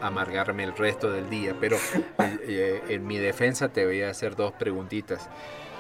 amargarme 0.01 0.65
el 0.65 0.77
resto 0.77 1.11
del 1.11 1.29
día. 1.29 1.55
Pero 1.61 1.77
eh, 2.47 2.83
en 2.89 3.07
mi 3.07 3.19
defensa 3.19 3.69
te 3.69 3.85
voy 3.85 4.03
a 4.03 4.11
hacer 4.11 4.37
dos 4.37 4.53
preguntitas. 4.53 5.29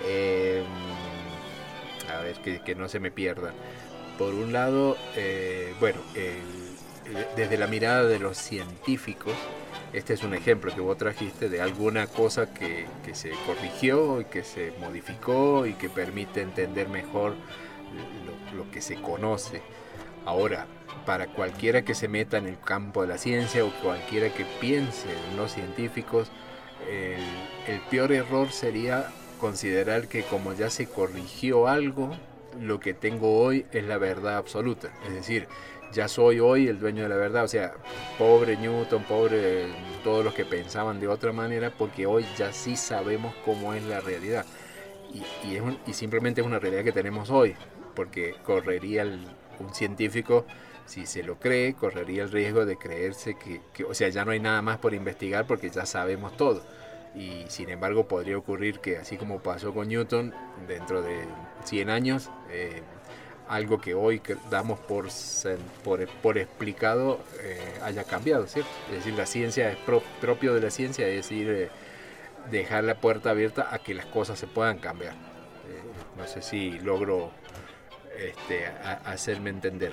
Em, 0.06 0.64
a 2.14 2.20
ver, 2.20 2.36
que, 2.64 2.74
no 2.74 2.88
se 2.88 3.00
me 3.00 3.10
pierdan. 3.10 3.54
Por 4.18 4.34
un 4.34 4.52
lado, 4.52 4.96
eh, 5.16 5.74
bueno, 5.80 6.00
desde 7.36 7.56
la 7.56 7.66
mirada 7.66 8.04
de 8.04 8.18
los 8.18 8.36
científicos, 8.36 9.34
este 9.92 10.14
es 10.14 10.22
un 10.22 10.34
ejemplo 10.34 10.74
que 10.74 10.80
vos 10.80 10.98
trajiste 10.98 11.48
de 11.48 11.60
alguna 11.60 12.06
cosa 12.06 12.52
que, 12.52 12.86
se 13.12 13.30
corrigió 13.46 14.20
y 14.20 14.26
que 14.26 14.44
se 14.44 14.72
modificó 14.80 15.66
y 15.66 15.74
que 15.74 15.88
permite 15.88 16.42
entender 16.42 16.88
mejor 16.88 17.34
lo, 18.54 18.70
que 18.70 18.82
se 18.82 19.00
conoce. 19.00 19.62
Ahora, 20.26 20.66
para 21.06 21.28
cualquiera 21.28 21.82
que 21.82 21.94
se 21.94 22.06
meta 22.06 22.36
en 22.36 22.46
el 22.46 22.60
campo 22.60 23.02
de 23.02 23.08
la 23.08 23.18
ciencia 23.18 23.64
o 23.64 23.70
cualquiera 23.82 24.28
que 24.28 24.44
piense 24.60 25.08
en 25.30 25.36
los 25.38 25.52
científicos, 25.52 26.30
el, 26.90 27.74
el 27.74 27.80
peor 27.88 28.12
error 28.12 28.52
sería 28.52 29.10
considerar 29.40 30.08
que 30.08 30.22
como 30.22 30.52
ya 30.52 30.68
se 30.68 30.86
corrigió 30.86 31.66
algo, 31.66 32.14
lo 32.60 32.80
que 32.80 32.92
tengo 32.92 33.38
hoy 33.38 33.64
es 33.72 33.84
la 33.84 33.96
verdad 33.96 34.36
absoluta. 34.36 34.90
Es 35.06 35.14
decir, 35.14 35.48
ya 35.92 36.08
soy 36.08 36.40
hoy 36.40 36.68
el 36.68 36.78
dueño 36.78 37.02
de 37.02 37.08
la 37.08 37.16
verdad. 37.16 37.44
O 37.44 37.48
sea, 37.48 37.74
pobre 38.18 38.56
Newton, 38.56 39.02
pobre 39.04 39.66
todos 40.04 40.24
los 40.24 40.34
que 40.34 40.44
pensaban 40.44 41.00
de 41.00 41.08
otra 41.08 41.32
manera, 41.32 41.72
porque 41.76 42.06
hoy 42.06 42.26
ya 42.36 42.52
sí 42.52 42.76
sabemos 42.76 43.34
cómo 43.44 43.74
es 43.74 43.82
la 43.84 44.00
realidad. 44.00 44.44
Y, 45.12 45.56
es 45.56 45.62
y 45.86 45.92
simplemente 45.94 46.40
es 46.40 46.46
una 46.46 46.58
realidad 46.58 46.84
que 46.84 46.92
tenemos 46.92 47.30
hoy, 47.30 47.56
porque 47.94 48.34
correría 48.44 49.04
un 49.04 49.74
científico, 49.74 50.44
si 50.84 51.06
se 51.06 51.22
lo 51.22 51.38
cree, 51.38 51.74
correría 51.74 52.22
el 52.22 52.30
riesgo 52.30 52.66
de 52.66 52.76
creerse 52.76 53.36
que, 53.36 53.60
que, 53.72 53.84
o 53.84 53.94
sea, 53.94 54.08
ya 54.08 54.24
no 54.24 54.30
hay 54.32 54.40
nada 54.40 54.62
más 54.62 54.78
por 54.78 54.94
investigar 54.94 55.46
porque 55.46 55.70
ya 55.70 55.86
sabemos 55.86 56.36
todo. 56.36 56.62
Y 57.14 57.44
sin 57.48 57.70
embargo 57.70 58.06
podría 58.06 58.38
ocurrir 58.38 58.80
que 58.80 58.98
así 58.98 59.16
como 59.16 59.40
pasó 59.40 59.72
con 59.72 59.88
Newton, 59.88 60.34
dentro 60.66 61.02
de 61.02 61.24
100 61.64 61.90
años, 61.90 62.30
eh, 62.50 62.82
algo 63.48 63.80
que 63.80 63.94
hoy 63.94 64.20
damos 64.50 64.78
por, 64.78 65.06
por, 65.82 66.06
por 66.22 66.38
explicado 66.38 67.20
eh, 67.40 67.58
haya 67.82 68.04
cambiado, 68.04 68.46
¿cierto? 68.46 68.70
Es 68.90 68.96
decir, 68.96 69.14
la 69.14 69.26
ciencia 69.26 69.70
es 69.70 69.78
propio 70.20 70.54
de 70.54 70.60
la 70.60 70.70
ciencia, 70.70 71.06
es 71.08 71.16
decir, 71.16 71.48
eh, 71.50 71.70
dejar 72.50 72.84
la 72.84 73.00
puerta 73.00 73.30
abierta 73.30 73.68
a 73.72 73.78
que 73.78 73.94
las 73.94 74.06
cosas 74.06 74.38
se 74.38 74.46
puedan 74.46 74.78
cambiar. 74.78 75.14
Eh, 75.14 75.82
no 76.16 76.26
sé 76.26 76.42
si 76.42 76.78
logro 76.80 77.30
este, 78.18 78.66
hacerme 79.04 79.50
entender. 79.50 79.92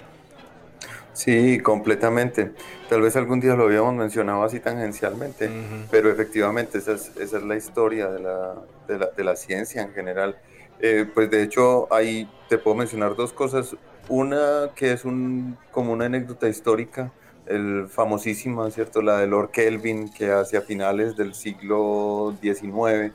Sí, 1.13 1.59
completamente. 1.59 2.51
Tal 2.89 3.01
vez 3.01 3.15
algún 3.15 3.39
día 3.39 3.55
lo 3.55 3.63
habíamos 3.63 3.93
mencionado 3.93 4.43
así 4.43 4.59
tangencialmente, 4.59 5.49
pero 5.89 6.11
efectivamente 6.11 6.77
esa 6.77 6.91
es, 6.91 7.15
esa 7.15 7.37
es 7.37 7.43
la 7.43 7.55
historia 7.55 8.07
de 8.07 8.19
la, 8.19 8.55
de 8.87 8.99
la, 8.99 9.05
de 9.15 9.23
la 9.23 9.35
ciencia 9.37 9.81
en 9.81 9.93
general. 9.93 10.35
Eh, 10.79 11.05
pues 11.13 11.29
de 11.29 11.43
hecho, 11.43 11.91
ahí 11.93 12.29
te 12.49 12.57
puedo 12.57 12.75
mencionar 12.75 13.15
dos 13.15 13.33
cosas. 13.33 13.75
Una 14.07 14.71
que 14.75 14.91
es 14.91 15.05
un, 15.05 15.57
como 15.71 15.93
una 15.93 16.05
anécdota 16.05 16.47
histórica, 16.47 17.11
el 17.47 17.87
famosísima, 17.89 18.69
¿cierto? 18.71 19.01
La 19.01 19.19
de 19.19 19.27
Lord 19.27 19.51
Kelvin, 19.51 20.11
que 20.11 20.31
hacia 20.31 20.61
finales 20.61 21.15
del 21.15 21.33
siglo 21.33 22.35
XIX 22.41 23.13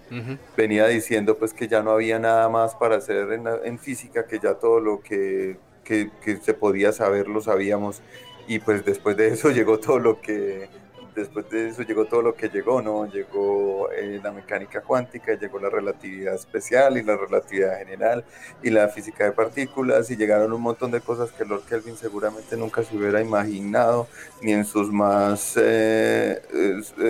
venía 0.56 0.86
diciendo 0.86 1.36
pues 1.36 1.52
que 1.52 1.68
ya 1.68 1.82
no 1.82 1.90
había 1.92 2.18
nada 2.18 2.48
más 2.48 2.74
para 2.74 2.96
hacer 2.96 3.32
en, 3.32 3.48
en 3.64 3.78
física, 3.78 4.26
que 4.26 4.38
ya 4.38 4.54
todo 4.54 4.80
lo 4.80 5.00
que, 5.00 5.58
que, 5.84 6.10
que, 6.24 6.36
se 6.36 6.54
podía 6.54 6.92
saber 6.92 7.28
lo 7.28 7.40
sabíamos. 7.40 8.02
Y 8.46 8.58
pues 8.60 8.84
después 8.84 9.16
de 9.16 9.28
eso 9.28 9.50
llegó 9.52 9.78
todo 9.78 9.98
lo 9.98 10.20
que 10.20 10.68
después 11.14 11.48
de 11.50 11.68
eso 11.68 11.82
llegó 11.82 12.04
todo 12.04 12.22
lo 12.22 12.34
que 12.34 12.48
llegó, 12.48 12.80
¿no? 12.82 13.06
Llegó 13.06 13.90
eh, 13.90 14.20
la 14.22 14.32
mecánica 14.32 14.80
cuántica, 14.80 15.34
llegó 15.34 15.58
la 15.58 15.70
relatividad 15.70 16.34
especial 16.34 16.96
y 16.96 17.02
la 17.02 17.16
relatividad 17.16 17.78
general 17.78 18.24
y 18.62 18.70
la 18.70 18.88
física 18.88 19.24
de 19.24 19.32
partículas 19.32 20.10
y 20.10 20.16
llegaron 20.16 20.52
un 20.52 20.62
montón 20.62 20.90
de 20.90 21.00
cosas 21.00 21.32
que 21.32 21.44
Lord 21.44 21.62
Kelvin 21.68 21.96
seguramente 21.96 22.56
nunca 22.56 22.82
se 22.82 22.96
hubiera 22.96 23.20
imaginado 23.20 24.08
ni 24.42 24.52
en 24.52 24.64
sus 24.64 24.90
más 24.90 25.54
eh, 25.56 26.40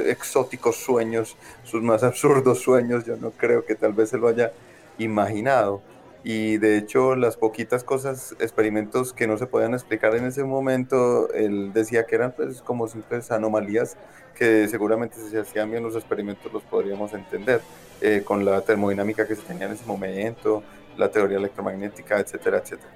exóticos 0.07 0.77
sueños, 0.77 1.37
sus 1.65 1.83
más 1.83 2.03
absurdos 2.03 2.61
sueños, 2.61 3.05
yo 3.05 3.17
no 3.17 3.31
creo 3.31 3.65
que 3.65 3.75
tal 3.75 3.93
vez 3.93 4.11
se 4.11 4.19
lo 4.19 4.29
haya 4.29 4.53
imaginado 4.99 5.83
y 6.23 6.59
de 6.59 6.77
hecho 6.77 7.17
las 7.17 7.37
poquitas 7.37 7.85
cosas, 7.85 8.35
experimentos 8.41 9.13
que 9.13 9.27
no 9.27 9.39
se 9.39 9.47
podían 9.47 9.75
explicar 9.75 10.15
en 10.15 10.25
ese 10.25 10.45
momento, 10.45 11.33
él 11.33 11.73
decía 11.73 12.05
que 12.05 12.15
eran 12.17 12.33
pues 12.33 12.63
como 12.63 12.89
simples 12.89 13.31
anomalías 13.31 13.97
que 14.35 14.69
seguramente 14.69 15.17
si 15.17 15.31
se 15.31 15.41
hacían 15.41 15.71
bien 15.71 15.83
los 15.83 15.95
experimentos 15.95 16.53
los 16.53 16.63
podríamos 16.63 17.13
entender 17.13 17.61
eh, 18.01 18.23
con 18.25 18.45
la 18.45 18.61
termodinámica 18.63 19.27
que 19.27 19.37
se 19.37 19.43
tenía 19.43 19.67
en 19.67 19.73
ese 19.73 19.85
momento, 19.85 20.63
la 20.97 21.11
teoría 21.11 21.39
electromagnética, 21.39 22.19
etcétera, 22.19 22.59
etcétera. 22.59 22.91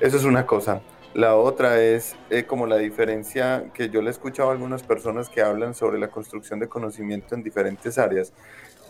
Eso 0.00 0.16
es 0.16 0.24
una 0.24 0.46
cosa. 0.46 0.80
La 1.14 1.36
otra 1.36 1.82
es 1.82 2.16
eh, 2.30 2.44
como 2.44 2.66
la 2.66 2.76
diferencia 2.76 3.64
que 3.74 3.88
yo 3.88 4.02
le 4.02 4.08
he 4.08 4.10
escuchado 4.10 4.50
a 4.50 4.52
algunas 4.52 4.82
personas 4.82 5.28
que 5.28 5.42
hablan 5.42 5.74
sobre 5.74 5.98
la 5.98 6.08
construcción 6.08 6.58
de 6.58 6.68
conocimiento 6.68 7.34
en 7.34 7.42
diferentes 7.42 7.98
áreas. 7.98 8.32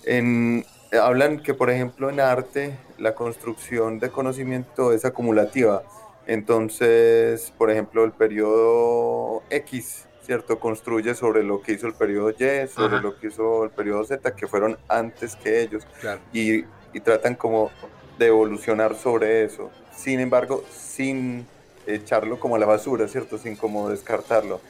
En, 0.05 0.65
hablan 0.93 1.43
que, 1.43 1.55
por 1.55 1.71
ejemplo, 1.71 2.09
en 2.09 2.21
arte 2.21 2.77
la 2.99 3.15
construcción 3.15 3.99
de 3.99 4.11
conocimiento 4.11 4.93
es 4.93 5.05
acumulativa. 5.05 5.83
Entonces, 6.27 7.53
por 7.57 7.71
ejemplo, 7.71 8.05
el 8.05 8.13
periodo 8.13 9.43
X, 9.51 10.07
¿cierto? 10.23 10.59
Construye 10.59 11.15
sobre 11.15 11.43
lo 11.43 11.63
que 11.63 11.73
hizo 11.73 11.87
el 11.87 11.95
periodo 11.95 12.31
Y, 12.31 12.69
sobre 12.69 13.01
lo 13.01 13.19
que 13.19 13.29
hizo 13.29 13.65
el 13.65 13.71
periodo 13.71 14.05
Z, 14.05 14.35
que 14.35 14.47
fueron 14.47 14.79
antes 14.89 15.37
que 15.37 15.63
ellos. 15.63 15.87
Y, 16.33 16.65
y, 16.93 17.01
tratan 17.01 17.35
como 17.35 17.71
de 18.19 18.27
evolucionar 18.27 18.95
sobre 18.95 19.45
eso. 19.45 19.71
Sin 19.95 20.21
embargo, 20.21 20.65
sin 20.71 21.47
echarlo 21.87 22.39
como 22.39 22.57
a 22.57 22.59
la 22.59 22.67
basura, 22.67 23.09
¿cierto? 23.09 23.39
Sin 23.39 23.57
como 23.57 23.89
descartarlo. 23.89 24.61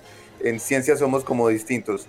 En 0.40 0.60
ciencia 0.60 0.96
somos 0.96 1.24
como 1.24 1.48
distintos, 1.48 2.06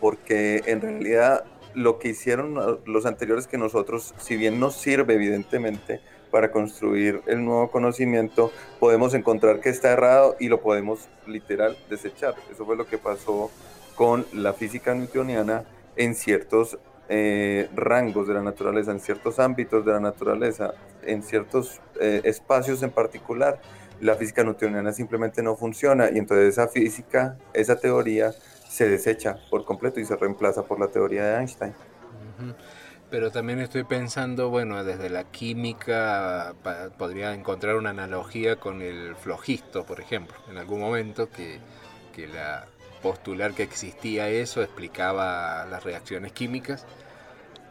porque 0.00 0.64
en 0.66 0.80
realidad 0.80 1.44
lo 1.76 1.98
que 1.98 2.08
hicieron 2.08 2.80
los 2.86 3.04
anteriores 3.04 3.46
que 3.46 3.58
nosotros, 3.58 4.14
si 4.16 4.36
bien 4.36 4.58
nos 4.58 4.76
sirve 4.76 5.14
evidentemente 5.14 6.00
para 6.30 6.50
construir 6.50 7.20
el 7.26 7.44
nuevo 7.44 7.70
conocimiento, 7.70 8.50
podemos 8.80 9.12
encontrar 9.12 9.60
que 9.60 9.68
está 9.68 9.92
errado 9.92 10.36
y 10.40 10.48
lo 10.48 10.62
podemos 10.62 11.06
literal 11.26 11.76
desechar. 11.90 12.34
Eso 12.50 12.64
fue 12.64 12.76
lo 12.76 12.86
que 12.86 12.96
pasó 12.96 13.50
con 13.94 14.24
la 14.32 14.54
física 14.54 14.94
newtoniana 14.94 15.64
en 15.96 16.14
ciertos 16.14 16.78
eh, 17.10 17.68
rangos 17.74 18.26
de 18.26 18.32
la 18.32 18.42
naturaleza, 18.42 18.90
en 18.90 19.00
ciertos 19.00 19.38
ámbitos 19.38 19.84
de 19.84 19.92
la 19.92 20.00
naturaleza, 20.00 20.72
en 21.02 21.22
ciertos 21.22 21.82
eh, 22.00 22.22
espacios 22.24 22.82
en 22.82 22.90
particular. 22.90 23.60
La 24.00 24.14
física 24.14 24.42
newtoniana 24.42 24.92
simplemente 24.92 25.42
no 25.42 25.56
funciona 25.56 26.10
y 26.10 26.16
entonces 26.16 26.48
esa 26.48 26.68
física, 26.68 27.36
esa 27.52 27.76
teoría 27.76 28.34
se 28.68 28.88
desecha 28.88 29.38
por 29.50 29.64
completo 29.64 30.00
y 30.00 30.04
se 30.04 30.16
reemplaza 30.16 30.62
por 30.64 30.80
la 30.80 30.88
teoría 30.88 31.24
de 31.24 31.36
Einstein. 31.38 31.74
Pero 33.10 33.30
también 33.30 33.60
estoy 33.60 33.84
pensando, 33.84 34.50
bueno, 34.50 34.82
desde 34.82 35.08
la 35.08 35.24
química 35.24 36.54
podría 36.98 37.34
encontrar 37.34 37.76
una 37.76 37.90
analogía 37.90 38.56
con 38.56 38.82
el 38.82 39.14
flojisto, 39.16 39.84
por 39.84 40.00
ejemplo, 40.00 40.36
en 40.50 40.58
algún 40.58 40.80
momento 40.80 41.30
que, 41.30 41.60
que 42.14 42.26
la 42.26 42.66
postular 43.02 43.52
que 43.52 43.62
existía 43.62 44.28
eso 44.28 44.62
explicaba 44.62 45.64
las 45.66 45.84
reacciones 45.84 46.32
químicas 46.32 46.84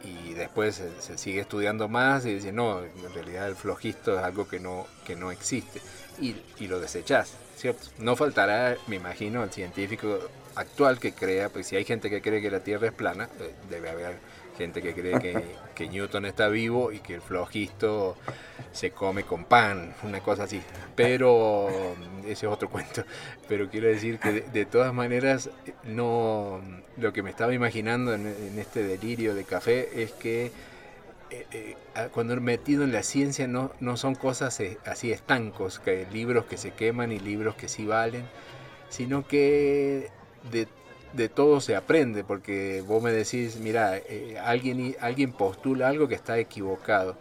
y 0.02 0.34
después 0.34 0.82
se, 1.00 1.18
sigue 1.18 1.40
estudiando 1.40 1.88
más 1.88 2.24
y 2.24 2.34
dice, 2.34 2.52
no, 2.52 2.82
en 2.82 3.14
realidad 3.14 3.48
el 3.48 3.56
flojisto 3.56 4.16
es 4.16 4.24
algo 4.24 4.48
que 4.48 4.60
no, 4.60 4.86
que 5.04 5.16
no 5.16 5.30
existe 5.30 5.80
y, 6.18 6.36
y 6.58 6.68
lo 6.68 6.80
desechás, 6.80 7.34
¿cierto? 7.56 7.88
No 7.98 8.16
faltará, 8.16 8.76
me 8.86 8.96
imagino, 8.96 9.42
el 9.42 9.50
científico 9.50 10.20
actual 10.56 10.98
que 10.98 11.12
crea, 11.12 11.48
pues 11.50 11.68
si 11.68 11.76
hay 11.76 11.84
gente 11.84 12.10
que 12.10 12.20
cree 12.20 12.42
que 12.42 12.50
la 12.50 12.60
Tierra 12.60 12.88
es 12.88 12.92
plana, 12.92 13.28
eh, 13.40 13.52
debe 13.70 13.90
haber 13.90 14.16
gente 14.56 14.80
que 14.82 14.94
cree 14.94 15.18
que, 15.18 15.44
que, 15.74 15.88
Newton 15.88 16.24
está 16.24 16.48
vivo 16.48 16.90
y 16.90 17.00
que 17.00 17.14
el 17.14 17.20
flojisto 17.20 18.16
se 18.72 18.90
come 18.90 19.24
con 19.24 19.44
pan, 19.44 19.94
una 20.02 20.20
cosa 20.20 20.44
así. 20.44 20.62
Pero 20.94 21.68
ese 22.22 22.46
es 22.46 22.52
otro 22.52 22.68
cuento. 22.70 23.04
Pero 23.48 23.68
quiero 23.68 23.88
decir 23.88 24.18
que 24.18 24.40
de, 24.40 24.64
todas 24.64 24.92
maneras, 24.92 25.50
no 25.84 26.60
lo 26.96 27.12
que 27.12 27.22
me 27.22 27.30
estaba 27.30 27.52
imaginando 27.52 28.14
en, 28.14 28.58
este 28.58 28.82
delirio 28.82 29.34
de 29.34 29.44
café 29.44 30.02
es 30.02 30.12
que 30.12 30.50
eh, 31.30 31.46
eh, 31.52 31.76
cuando 32.12 32.40
metido 32.40 32.84
en 32.84 32.92
la 32.92 33.02
ciencia 33.02 33.46
no, 33.46 33.72
no 33.80 33.96
son 33.98 34.14
cosas 34.14 34.58
así 34.86 35.12
estancos, 35.12 35.80
que 35.80 36.06
libros 36.12 36.46
que 36.46 36.56
se 36.56 36.70
queman 36.70 37.12
y 37.12 37.18
libros 37.18 37.56
que 37.56 37.68
sí 37.68 37.84
valen, 37.84 38.24
sino 38.88 39.26
que 39.26 40.10
de, 40.50 41.28
todo 41.28 41.60
se 41.60 41.76
aprende, 41.76 42.24
porque 42.24 42.82
vos 42.86 43.02
me 43.02 43.10
decís, 43.10 43.56
mira, 43.56 43.96
eh, 43.96 44.38
alguien, 44.42 44.96
alguien 45.00 45.32
postula 45.32 45.88
algo 45.88 46.08
que 46.08 46.14
está 46.14 46.38
equivocado, 46.38 47.16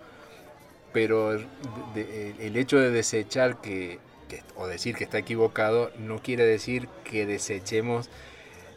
pero 0.92 1.34
el 1.34 2.58
hecho 2.58 2.78
de 2.80 2.92
desechar 2.92 3.62
que, 3.62 4.00
o 4.56 4.68
decir 4.68 4.96
que 4.96 5.04
está 5.04 5.18
equivocado 5.18 5.92
no 6.00 6.20
quiere 6.20 6.46
decir 6.46 6.88
que 7.04 7.26
desechemos 7.26 8.10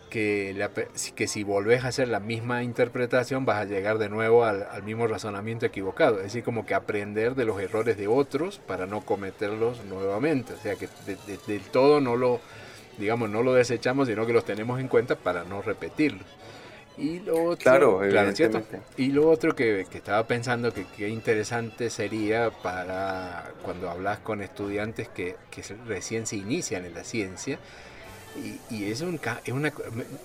que, 0.09 0.69
que 1.15 1.29
si 1.29 1.45
volvés 1.45 1.85
a 1.85 1.89
hacer 1.89 2.09
la 2.09 2.21
misma 2.21 2.63
interpretación 2.63 3.45
vas 3.45 3.59
a 3.59 3.65
llegar 3.65 3.99
de 3.99 4.09
nuevo 4.09 4.45
al, 4.45 4.83
mismo 4.83 5.07
razonamiento 5.07 5.67
equivocado. 5.67 6.19
Es 6.19 6.25
decir, 6.25 6.43
como 6.43 6.67
que 6.67 6.75
aprender 6.75 7.35
de 7.35 7.45
los 7.45 7.61
errores 7.61 7.97
de 7.97 8.09
otros 8.09 8.59
para 8.59 8.87
no 8.87 9.03
cometerlos 9.03 9.85
nuevamente. 9.85 10.55
O 10.55 10.57
sea, 10.57 10.77
que 10.77 10.89
del 11.47 11.61
todo 11.63 12.01
no 12.01 12.17
lo, 12.17 12.41
digamos, 12.99 13.31
no 13.31 13.43
lo 13.43 13.55
desechamos, 13.55 14.09
sino 14.09 14.27
que 14.27 14.33
los 14.33 14.45
tenemos 14.45 14.81
en 14.81 14.89
cuenta 14.89 15.17
para 15.17 15.45
no 15.45 15.63
repetirlos. 15.63 16.27
Y 16.99 17.21
lo 17.21 17.45
otro, 17.45 17.57
claro, 17.59 18.01
Y 18.97 19.13
lo 19.13 19.31
otro 19.31 19.55
que, 19.55 19.83
estaba 19.83 20.27
pensando 20.27 20.73
que 20.73 20.85
qué 20.97 21.09
interesante 21.09 21.91
sería 21.91 22.51
para 22.51 23.53
cuando 23.63 23.89
hablas 23.89 24.19
con 24.19 24.43
estudiantes 24.43 25.09
que, 25.09 25.37
recién 25.87 26.27
se 26.27 26.37
inician 26.37 26.85
en 26.85 26.95
la 26.95 27.05
ciencia, 27.05 27.59
y, 28.71 28.85
es, 28.85 29.01
un, 29.01 29.19
es 29.45 29.53
una, 29.53 29.73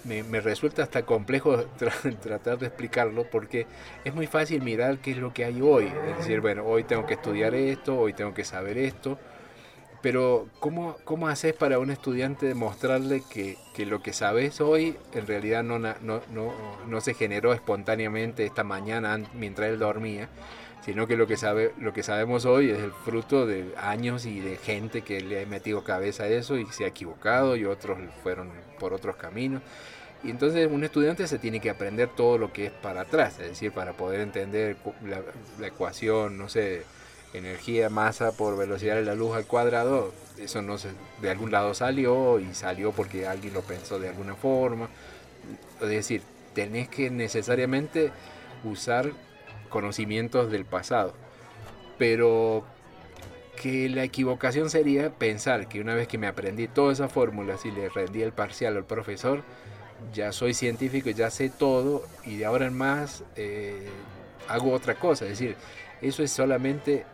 me, 0.04 0.24
me, 0.24 0.42
resulta 0.42 0.84
hasta 0.84 1.04
complejo 1.04 1.64
tratar 2.22 2.60
de 2.60 2.68
explicarlo 2.68 3.24
porque 3.24 3.66
es 4.04 4.14
muy 4.14 4.28
fácil 4.28 4.62
mirar 4.62 4.98
qué 4.98 5.12
es 5.12 5.18
lo 5.18 5.34
que 5.34 5.46
hay 5.46 5.62
hoy. 5.62 5.92
Es 6.12 6.18
decir, 6.18 6.42
bueno, 6.42 6.64
hoy 6.66 6.84
tengo 6.84 7.06
que 7.08 7.16
estudiar 7.16 7.56
esto, 7.56 7.98
hoy 7.98 8.14
tengo 8.14 8.34
que 8.34 8.44
saber 8.44 8.78
esto, 8.78 9.18
pero 10.04 10.50
¿cómo, 10.60 10.98
¿cómo 11.06 11.30
haces 11.30 11.54
para 11.54 11.80
un 11.80 11.90
estudiante 11.90 12.46
demostrarle 12.46 13.24
que, 13.32 13.58
que 13.74 13.86
lo 13.86 14.04
que 14.04 14.12
sabes 14.12 14.60
hoy 14.60 14.98
en 15.14 15.26
realidad 15.26 15.64
no, 15.64 15.80
no, 15.80 15.96
no, 16.02 16.54
no, 16.86 17.02
se 17.02 17.14
generó 17.14 17.54
espontáneamente 17.54 18.46
esta 18.46 18.66
mañana 18.66 19.18
mientras 19.34 19.70
él 19.70 19.80
dormía? 19.80 20.30
sino 20.84 21.08
que 21.08 21.16
lo 21.16 21.28
que, 21.28 21.38
sabe, 21.38 21.72
lo 21.80 21.94
que 21.94 22.04
sabemos 22.04 22.44
hoy 22.44 22.70
es 22.70 22.80
el 22.80 22.92
fruto 22.92 23.48
de 23.48 23.74
años 23.78 24.26
y 24.26 24.42
de 24.42 24.58
gente 24.58 25.02
que 25.02 25.22
le 25.22 25.42
ha 25.42 25.46
metido 25.46 25.86
cabeza 25.86 26.24
a 26.24 26.28
eso 26.28 26.58
y 26.58 26.66
se 26.66 26.84
ha 26.84 26.88
equivocado 26.88 27.56
y 27.56 27.64
otros 27.64 27.98
fueron 28.22 28.52
por 28.82 28.92
otros 28.92 29.16
caminos. 29.16 29.62
Y 30.26 30.30
entonces 30.30 30.68
un 30.70 30.84
estudiante 30.84 31.26
se 31.26 31.40
tiene 31.40 31.62
que 31.62 31.70
aprender 31.70 32.10
todo 32.10 32.38
lo 32.38 32.52
que 32.52 32.66
es 32.66 32.72
para 32.74 33.02
atrás, 33.02 33.40
es 33.40 33.48
decir, 33.48 33.72
para 33.72 33.94
poder 33.94 34.20
entender 34.20 34.76
la, 35.06 35.22
la 35.58 35.68
ecuación, 35.68 36.38
no 36.38 36.50
sé, 36.50 36.84
energía, 37.34 37.90
masa 37.90 38.32
por 38.32 38.58
velocidad 38.58 38.96
de 38.96 39.04
la 39.04 39.16
luz 39.16 39.36
al 39.36 39.46
cuadrado, 39.46 40.14
eso 40.38 40.62
no 40.62 40.78
se, 40.78 40.90
de 41.22 41.30
algún 41.30 41.52
lado 41.52 41.74
salió 41.74 42.40
y 42.40 42.54
salió 42.54 42.92
porque 42.92 43.28
alguien 43.28 43.54
lo 43.54 43.62
pensó 43.62 44.00
de 44.00 44.10
alguna 44.10 44.36
forma. 44.36 44.90
Es 45.82 45.90
decir, 45.90 46.22
tenés 46.54 46.88
que 46.88 47.10
necesariamente 47.10 48.12
usar 48.64 49.12
conocimientos 49.70 50.52
del 50.52 50.66
pasado. 50.66 51.14
Pero 51.98 52.64
que 53.62 53.88
la 53.90 54.04
equivocación 54.04 54.70
sería 54.70 55.12
pensar 55.12 55.68
que 55.68 55.80
una 55.80 55.94
vez 55.94 56.08
que 56.08 56.18
me 56.18 56.28
aprendí 56.28 56.68
todas 56.68 57.00
esas 57.00 57.12
fórmulas 57.12 57.66
y 57.66 57.72
le 57.72 57.90
rendí 57.90 58.22
el 58.22 58.32
parcial 58.32 58.78
al 58.78 58.86
profesor, 58.86 59.44
ya 60.14 60.32
soy 60.32 60.54
científico, 60.54 61.10
ya 61.12 61.30
sé 61.30 61.50
todo 61.50 62.04
y 62.26 62.38
de 62.38 62.46
ahora 62.46 62.66
en 62.66 62.78
más 62.78 63.24
eh, 63.36 63.88
hago 64.48 64.72
otra 64.74 64.96
cosa. 64.96 65.26
Es 65.26 65.40
decir, 65.40 65.56
eso 66.02 66.24
es 66.24 66.32
solamente 66.32 67.06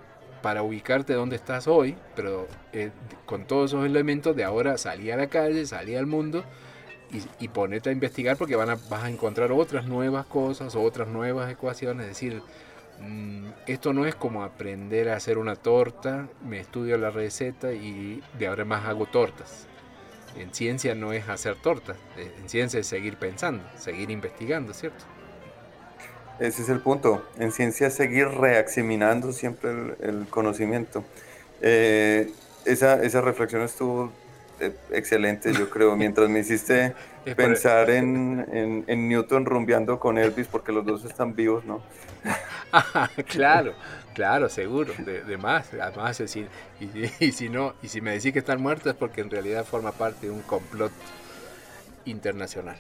para 0.41 0.63
ubicarte 0.63 1.13
donde 1.13 1.35
estás 1.35 1.67
hoy, 1.67 1.95
pero 2.15 2.47
eh, 2.73 2.91
con 3.25 3.45
todos 3.45 3.71
esos 3.71 3.85
elementos 3.85 4.35
de 4.35 4.43
ahora 4.43 4.77
salí 4.77 5.11
a 5.11 5.17
la 5.17 5.27
calle, 5.27 5.65
salí 5.65 5.95
al 5.95 6.05
mundo 6.05 6.43
y, 7.39 7.47
ponerte 7.47 7.89
a 7.89 7.93
investigar 7.93 8.37
porque 8.37 8.55
van 8.55 8.69
a, 8.69 8.75
vas 8.89 9.03
a 9.03 9.09
encontrar 9.09 9.51
otras 9.51 9.85
nuevas 9.85 10.25
cosas, 10.25 10.75
otras 10.75 11.07
nuevas 11.07 11.51
ecuaciones. 11.51 12.03
Es 12.03 12.09
decir, 12.09 12.41
mm, 13.01 13.47
esto 13.67 13.93
no 13.93 14.05
es 14.05 14.15
como 14.15 14.43
aprender 14.43 15.09
a 15.09 15.15
hacer 15.15 15.37
una 15.37 15.55
torta, 15.55 16.27
me 16.45 16.59
estudio 16.59 16.97
la 16.97 17.09
receta 17.09 17.73
y 17.73 18.21
de 18.37 18.47
ahora 18.47 18.65
más 18.65 18.85
hago 18.85 19.05
tortas. 19.07 19.67
En 20.37 20.53
ciencia 20.53 20.93
no 20.93 21.11
es 21.11 21.27
hacer 21.27 21.55
tortas, 21.55 21.97
eh, 22.17 22.31
en 22.39 22.49
ciencia 22.49 22.79
es 22.79 22.87
seguir 22.87 23.17
pensando, 23.17 23.63
seguir 23.75 24.11
investigando, 24.11 24.73
¿cierto? 24.73 25.05
Ese 26.39 26.61
es 26.61 26.69
el 26.69 26.79
punto. 26.79 27.25
En 27.37 27.51
ciencia 27.51 27.87
es 27.87 27.95
seguir 27.95 28.27
reexaminando 28.27 29.33
siempre 29.33 29.71
el, 30.01 30.27
conocimiento. 30.29 31.03
Eh, 31.61 32.31
esa, 32.65 33.03
esa 33.03 33.21
reflexión 33.21 33.61
estuvo 33.63 34.11
eh, 34.59 34.73
excelente, 34.91 35.53
yo 35.53 35.69
creo, 35.71 35.95
mientras 35.95 36.29
me 36.29 36.39
hiciste 36.39 36.93
pensar 37.35 37.89
en, 37.89 38.85
Newton 38.87 39.45
rumbeando 39.45 39.99
con 39.99 40.17
Elvis, 40.17 40.47
porque 40.47 40.71
los 40.71 40.85
dos 40.85 41.05
están 41.05 41.35
vivos, 41.35 41.65
¿no? 41.65 41.81
claro, 43.27 43.73
claro, 44.13 44.49
seguro, 44.49 44.93
de, 44.97 45.37
más. 45.37 45.73
Además, 45.73 46.19
y, 46.21 46.47
y, 47.19 47.31
si 47.31 47.49
no, 47.49 47.75
y 47.81 47.87
si 47.87 48.01
me 48.01 48.11
decís 48.11 48.33
que 48.33 48.39
están 48.39 48.61
muertos 48.61 48.93
es 48.93 48.97
porque 48.97 49.21
en 49.21 49.29
realidad 49.29 49.65
forma 49.65 49.91
parte 49.91 50.27
de 50.27 50.31
un 50.31 50.41
complot 50.41 50.91
internacional. 52.05 52.77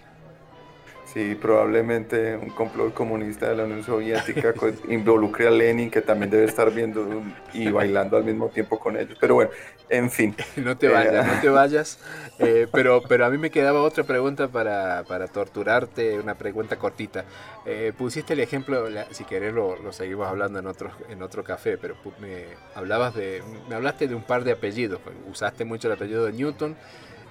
Sí, 1.13 1.33
probablemente 1.33 2.35
un 2.35 2.49
complot 2.51 2.93
comunista 2.93 3.49
de 3.49 3.55
la 3.55 3.63
Unión 3.63 3.83
Soviética 3.83 4.53
involucre 4.89 5.47
a 5.47 5.51
Lenin, 5.51 5.89
que 5.89 6.01
también 6.01 6.29
debe 6.29 6.45
estar 6.45 6.71
viendo 6.71 7.23
y 7.51 7.71
bailando 7.71 8.15
al 8.15 8.23
mismo 8.23 8.49
tiempo 8.49 8.77
con 8.77 8.95
ellos. 8.95 9.17
Pero 9.19 9.33
bueno, 9.33 9.49
en 9.89 10.11
fin. 10.11 10.35
No 10.57 10.77
te 10.77 10.87
vayas, 10.87 11.25
no 11.25 11.41
te 11.41 11.49
vayas. 11.49 11.99
Eh, 12.37 12.67
pero, 12.71 13.01
pero 13.07 13.25
a 13.25 13.29
mí 13.29 13.39
me 13.39 13.49
quedaba 13.49 13.81
otra 13.81 14.03
pregunta 14.03 14.49
para, 14.49 15.03
para 15.07 15.27
torturarte, 15.27 16.19
una 16.19 16.35
pregunta 16.35 16.75
cortita. 16.75 17.25
Eh, 17.65 17.91
pusiste 17.97 18.33
el 18.33 18.41
ejemplo, 18.41 18.85
si 19.09 19.23
querés 19.23 19.53
lo, 19.53 19.77
lo, 19.77 19.91
seguimos 19.91 20.27
hablando 20.27 20.59
en 20.59 20.67
otro, 20.67 20.91
en 21.09 21.23
otro 21.23 21.43
café, 21.43 21.77
pero 21.77 21.95
me, 22.19 22.43
hablabas 22.75 23.15
de, 23.15 23.41
me 23.67 23.75
hablaste 23.75 24.07
de 24.07 24.13
un 24.13 24.23
par 24.23 24.43
de 24.43 24.51
apellidos. 24.51 24.99
Usaste 25.27 25.65
mucho 25.65 25.87
el 25.87 25.93
apellido 25.93 26.25
de 26.25 26.33
Newton 26.33 26.75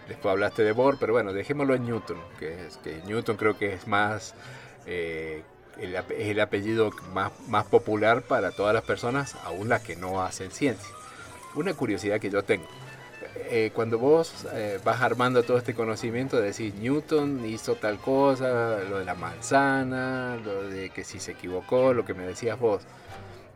Después 0.08 0.32
hablaste 0.32 0.64
de 0.64 0.72
Bohr, 0.72 0.96
pero 0.98 1.12
bueno, 1.12 1.32
dejémoslo 1.32 1.74
en 1.74 1.84
Newton, 1.84 2.16
que, 2.38 2.56
Newton 3.06 3.36
creo 3.36 3.58
que 3.58 3.74
es 3.74 3.86
más 3.86 4.34
eh, 4.86 5.42
el, 5.78 6.40
apellido 6.40 6.90
más, 7.12 7.30
más 7.46 7.66
popular 7.66 8.22
para 8.22 8.50
todas 8.52 8.74
las 8.74 8.84
personas, 8.84 9.36
aún 9.44 9.68
las 9.68 9.82
que 9.82 9.96
no 9.96 10.22
hacen 10.22 10.50
ciencia. 10.50 10.88
Una 11.54 11.74
curiosidad 11.74 12.20
que 12.20 12.30
yo 12.30 12.42
tengo. 12.42 12.66
Eh, 13.50 13.70
cuando 13.74 13.98
vos 13.98 14.46
eh, 14.52 14.78
vas 14.84 15.00
armando 15.00 15.42
todo 15.42 15.58
este 15.58 15.74
conocimiento, 15.74 16.38
de 16.38 16.46
decir 16.46 16.74
Newton 16.74 17.44
hizo 17.46 17.76
tal 17.76 17.98
cosa, 17.98 18.78
lo 18.88 18.98
de 18.98 19.04
la 19.04 19.14
manzana, 19.14 20.36
lo 20.44 20.68
de 20.68 20.90
que 20.90 21.04
si 21.04 21.20
se 21.20 21.32
equivocó, 21.32 21.92
lo 21.92 22.04
que 22.04 22.14
me 22.14 22.24
decías 22.24 22.58
vos. 22.58 22.82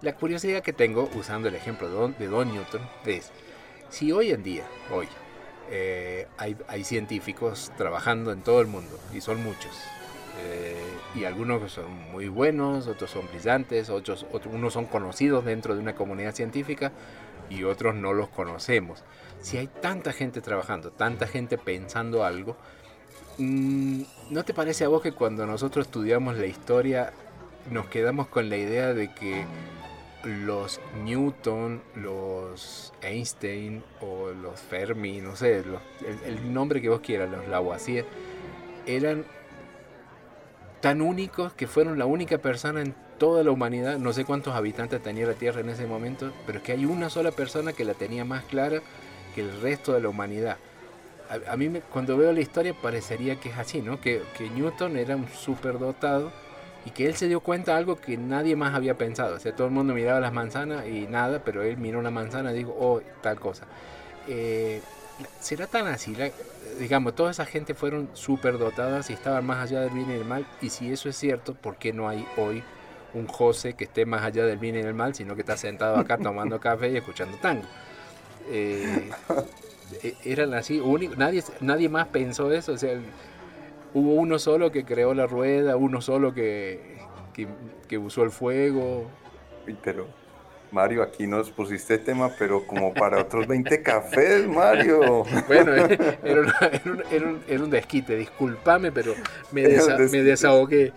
La 0.01 0.15
curiosidad 0.15 0.62
que 0.62 0.73
tengo, 0.73 1.09
usando 1.15 1.49
el 1.49 1.55
ejemplo 1.55 1.88
de 1.88 1.95
Don, 1.95 2.17
de 2.19 2.27
Don 2.29 2.53
Newton, 2.53 2.83
es, 3.07 3.31
si 3.88 4.12
hoy 4.12 4.33
en 4.33 4.43
día, 4.43 4.65
hoy, 4.91 5.09
eh, 5.75 6.29
hay, 6.37 6.85
científicos 6.85 7.73
trabajando 7.79 8.31
en 8.31 8.43
todo 8.43 8.61
el 8.61 8.67
mundo 8.67 8.99
y 9.15 9.23
son 9.23 9.43
muchos. 9.43 9.75
Eh, 10.45 10.77
y 11.15 11.25
algunos 11.25 11.73
son 11.73 11.91
muy 12.13 12.29
buenos, 12.29 12.89
otros 12.89 13.11
son 13.11 13.27
brillantes, 13.29 13.89
otros, 13.89 14.27
unos 14.53 14.75
son 14.75 14.85
conocidos 14.85 15.47
dentro 15.47 15.75
de 15.75 15.81
una 15.81 15.95
comunidad 15.95 16.35
científica 16.35 16.93
y 17.49 17.65
otros 17.65 17.95
no 17.95 18.13
los 18.13 18.29
conocemos. 18.29 19.03
Si 19.41 19.57
hay 19.57 19.67
tanta 19.67 20.13
gente 20.13 20.43
trabajando, 20.43 20.91
tanta 20.91 21.27
gente 21.27 21.57
pensando 21.57 22.23
algo, 22.23 22.55
mm, 23.39 24.03
¿no 24.29 24.45
te 24.45 24.53
parece 24.53 24.85
a 24.85 24.89
vos 24.89 25.01
que 25.01 25.13
cuando 25.13 25.47
nosotros 25.47 25.87
estudiamos 25.87 26.37
la 26.37 26.47
historia 26.47 27.15
nos 27.71 27.87
quedamos 27.87 28.27
con 28.29 28.51
la 28.51 28.59
idea 28.59 28.93
de 28.93 29.11
que 29.15 29.47
los 30.25 30.81
Newton, 31.03 31.83
los 31.97 32.93
Einstein 33.03 33.83
o 34.01 34.31
los 34.31 34.61
Fermi, 34.61 35.21
no 35.21 35.37
sé, 35.37 35.65
el, 36.27 36.53
nombre 36.53 36.81
que 36.81 36.89
vos 36.89 37.01
quieras, 37.01 37.31
los 37.31 37.49
Lavoisier, 37.49 38.05
eran 38.87 39.25
tan 40.81 41.01
únicos 41.01 41.53
que 41.53 41.67
fueron 41.67 41.99
la 41.99 42.07
única 42.07 42.39
persona 42.39 42.83
en 42.83 42.95
toda 43.19 43.45
la 43.45 43.51
humanidad, 43.51 43.99
no 43.99 44.13
sé 44.13 44.25
cuántos 44.25 44.55
habitantes 44.55 45.03
tenía 45.03 45.27
la 45.27 45.35
Tierra 45.35 45.61
en 45.61 45.71
ese 45.71 45.87
momento, 45.87 46.33
pero 46.47 46.59
es 46.59 46.65
que 46.65 46.73
hay 46.73 46.85
una 46.85 47.11
sola 47.11 47.31
persona 47.31 47.73
que 47.73 47.85
la 47.85 47.95
tenía 47.95 48.25
más 48.25 48.45
clara 48.45 48.81
que 49.35 49.41
el 49.41 49.61
resto 49.61 49.93
de 49.93 50.01
la 50.01 50.09
humanidad. 50.09 50.57
A, 51.49 51.57
mí 51.57 51.81
cuando 51.91 52.17
veo 52.19 52.33
la 52.33 52.41
historia 52.41 52.75
parecería 52.75 53.41
que 53.41 53.49
es 53.49 53.57
así, 53.57 53.81
¿no? 53.81 54.01
Que, 54.01 54.23
que 54.37 54.51
Newton 54.51 54.99
era 54.99 55.17
un 55.17 55.29
superdotado 55.29 56.31
y 56.85 56.90
que 56.90 57.07
él 57.07 57.14
se 57.14 57.29
dio 57.29 57.40
cuenta 57.40 57.73
de 57.73 57.79
algo 57.79 57.97
que 57.97 58.16
nadie 58.16 58.57
más 58.57 58.75
había 58.75 58.97
pensado. 58.99 59.37
O 59.37 59.38
sea, 59.38 59.55
todo 59.55 59.68
el 59.68 59.73
mundo 59.73 59.95
miraba 59.95 60.21
las 60.21 60.33
manzanas 60.33 60.87
y 60.87 61.07
nada, 61.07 61.42
pero 61.45 61.62
él 61.62 61.77
miró 61.77 61.99
una 61.99 62.11
manzana 62.11 62.53
y 62.53 62.57
dijo, 62.57 62.77
oh, 62.79 63.01
tal 63.21 63.38
cosa. 63.38 63.66
Eh, 64.29 64.81
¿Será 65.40 65.66
tan 65.66 65.87
así? 65.87 66.16
digamos, 66.79 67.14
toda 67.14 67.31
esa 67.31 67.45
gente 67.45 67.75
fueron 67.75 68.09
súper 68.14 68.59
dotadas 68.59 69.11
y 69.11 69.12
estaban 69.12 69.45
más 69.45 69.59
allá 69.59 69.81
del 69.81 69.90
bien 69.90 70.11
y 70.11 70.14
del 70.14 70.25
mal. 70.25 70.47
Y 70.61 70.71
si 70.71 70.92
eso 70.92 71.09
es 71.09 71.16
cierto, 71.16 71.55
¿por 71.55 71.77
qué 71.77 71.92
no 71.92 72.09
hay 72.09 72.27
hoy 72.37 72.62
un 73.14 73.27
José 73.27 73.75
que 73.75 73.85
esté 73.85 74.07
más 74.07 74.23
allá 74.23 74.47
del 74.47 74.59
bien 74.59 74.77
y 74.77 74.83
del 74.83 74.95
mal, 74.95 75.14
sino 75.14 75.35
que 75.35 75.42
está 75.42 75.57
sentado 75.57 75.97
acá 75.97 76.18
tomando 76.23 76.59
café 76.59 76.90
y 76.90 76.97
escuchando 76.97 77.37
tango? 77.38 77.64
Eh, 78.51 79.11
e, 80.03 80.16
eran 80.25 80.55
así, 80.55 80.81
único, 80.81 81.14
nadie, 81.16 81.45
nadie 81.61 81.88
más 81.88 82.09
pensó 82.09 82.51
eso. 82.53 82.73
O 82.73 82.79
sea, 82.79 82.99
hubo 83.94 84.14
uno 84.14 84.38
solo 84.38 84.70
que 84.70 84.85
creó 84.85 85.14
la 85.14 85.26
rueda, 85.26 85.76
uno 85.76 86.00
solo 86.00 86.35
que, 86.35 86.81
que, 87.88 87.98
usó 87.98 88.22
el 88.24 88.31
fuego. 88.31 89.07
Pero, 89.83 90.07
Mario, 90.70 91.02
aquí 91.02 91.26
nos 91.26 91.50
pusiste 91.50 91.98
tema, 91.98 92.31
pero 92.38 92.66
como 92.66 92.92
para 92.94 93.20
otros 93.20 93.46
20 93.46 93.83
cafés, 93.83 94.46
Mario. 94.48 95.24
Bueno, 95.46 95.72
era, 96.22 97.62
un, 97.62 97.70
desquite, 97.70 98.16
discúlpame, 98.16 98.92
pero 98.92 99.14
me, 99.52 99.62
me 99.62 100.22
desahogué. 100.22 100.92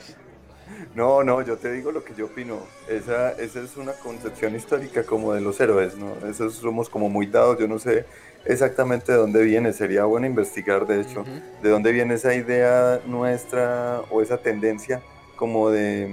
No, 0.95 1.23
no, 1.23 1.41
yo 1.41 1.57
te 1.57 1.71
digo 1.73 1.91
lo 1.91 2.03
que 2.03 2.13
yo 2.15 2.27
opino. 2.27 2.59
Esa, 2.87 3.33
esa 3.33 3.59
es 3.61 3.75
una 3.75 3.91
concepción 3.93 4.55
histórica 4.55 5.03
como 5.03 5.33
de 5.33 5.41
los 5.41 5.59
héroes, 5.59 5.97
¿no? 5.97 6.15
Esos 6.27 6.55
somos 6.55 6.89
como 6.89 7.09
muy 7.09 7.27
dados, 7.27 7.59
yo 7.59 7.67
no 7.67 7.77
sé 7.77 8.05
exactamente 8.45 9.11
de 9.11 9.17
dónde 9.17 9.43
viene, 9.43 9.73
sería 9.73 10.05
bueno 10.05 10.25
investigar 10.27 10.85
de 10.85 11.01
hecho, 11.01 11.23
de 11.61 11.69
dónde 11.69 11.91
viene 11.91 12.13
esa 12.13 12.33
idea 12.33 13.01
nuestra 13.05 14.01
o 14.09 14.21
esa 14.21 14.37
tendencia 14.37 15.01
como 15.35 15.69
de 15.69 16.09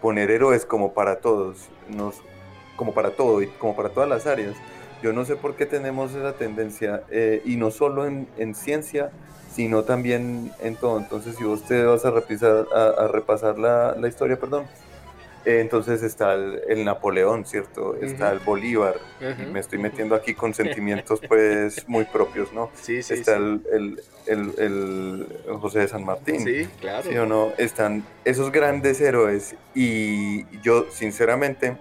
poner 0.00 0.30
héroes 0.30 0.64
como 0.64 0.94
para 0.94 1.20
todos, 1.20 1.68
nos, 1.88 2.16
como 2.76 2.94
para 2.94 3.10
todo 3.10 3.42
y 3.42 3.46
como 3.46 3.74
para 3.76 3.90
todas 3.90 4.08
las 4.08 4.26
áreas. 4.26 4.54
Yo 5.02 5.12
no 5.12 5.24
sé 5.24 5.36
por 5.36 5.54
qué 5.54 5.66
tenemos 5.66 6.14
esa 6.14 6.32
tendencia 6.32 7.02
eh, 7.10 7.42
y 7.44 7.56
no 7.56 7.70
solo 7.70 8.06
en, 8.06 8.26
en, 8.36 8.54
ciencia, 8.54 9.10
sino 9.52 9.84
también 9.84 10.50
en 10.60 10.74
todo. 10.76 10.98
Entonces, 10.98 11.36
si 11.36 11.44
vos 11.44 11.62
te 11.62 11.84
vas 11.84 12.04
a, 12.04 12.10
repisar, 12.10 12.66
a, 12.74 13.06
repasar 13.08 13.58
la, 13.58 13.94
la, 13.98 14.08
historia, 14.08 14.38
perdón, 14.40 14.66
entonces 15.48 16.02
está 16.02 16.34
el, 16.34 16.84
Napoleón, 16.84 17.46
¿cierto? 17.46 17.96
Está 17.96 18.32
el 18.32 18.38
Bolívar. 18.40 18.96
Me 19.50 19.60
estoy 19.60 19.78
metiendo 19.78 20.14
aquí 20.14 20.34
con 20.34 20.52
sentimientos 20.52 21.20
pues 21.26 21.88
muy 21.88 22.04
propios, 22.04 22.52
¿no? 22.52 22.70
Sí, 22.74 23.02
sí. 23.02 23.14
Está 23.14 23.36
El, 23.36 24.00
el, 24.26 25.26
José 25.60 25.80
de 25.80 25.88
San 25.88 26.04
Martín. 26.04 26.44
Sí, 26.44 26.68
claro. 26.80 27.08
¿Sí 27.08 27.16
o 27.16 27.24
no? 27.26 27.52
Están 27.56 28.04
esos 28.24 28.52
grandes 28.52 29.00
héroes 29.00 29.56
y 29.74 30.44
yo 30.60 30.86
sinceramente 30.90 31.78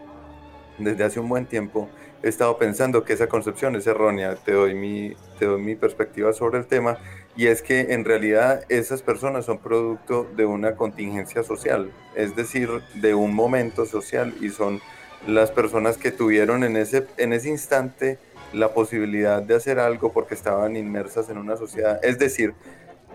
desde 0.78 1.04
hace 1.04 1.20
un 1.20 1.28
buen 1.28 1.46
tiempo 1.46 1.90
he 2.24 2.30
estado 2.30 2.58
pensando 2.58 3.04
que 3.04 3.14
esa 3.14 3.28
concepción 3.28 3.76
es 3.76 3.86
errónea. 3.88 4.36
Te 4.36 4.54
doy 4.54 4.76
mi, 4.76 5.14
te 5.40 5.46
doy 5.46 5.62
mi 5.62 5.76
perspectiva 5.76 6.34
sobre 6.34 6.60
el 6.60 6.68
tema 6.68 6.98
y 7.38 7.48
es 7.48 7.62
que 7.62 7.94
en 7.94 8.04
realidad 8.04 8.64
esas 8.68 9.04
personas 9.04 9.46
son 9.46 9.60
producto 9.60 10.28
de 10.36 10.46
una 10.46 10.76
contingencia 10.76 11.44
social, 11.44 11.92
es 12.16 12.36
decir, 12.36 12.70
de 12.96 13.14
un 13.14 13.34
momento 13.34 13.86
social 13.86 14.34
y 14.42 14.50
son 14.50 14.82
las 15.28 15.52
personas 15.52 15.98
que 15.98 16.12
tuvieron 16.12 16.64
en 16.64 16.76
ese, 16.76 17.06
en 17.18 17.34
ese 17.34 17.50
instante 17.50 18.18
la 18.54 18.74
posibilidad 18.74 19.42
de 19.44 19.56
hacer 19.56 19.78
algo 19.78 20.12
porque 20.12 20.34
estaban 20.34 20.76
inmersas 20.76 21.30
en 21.30 21.38
una 21.38 21.58
sociedad. 21.58 22.00
Es 22.04 22.18
decir, 22.18 22.56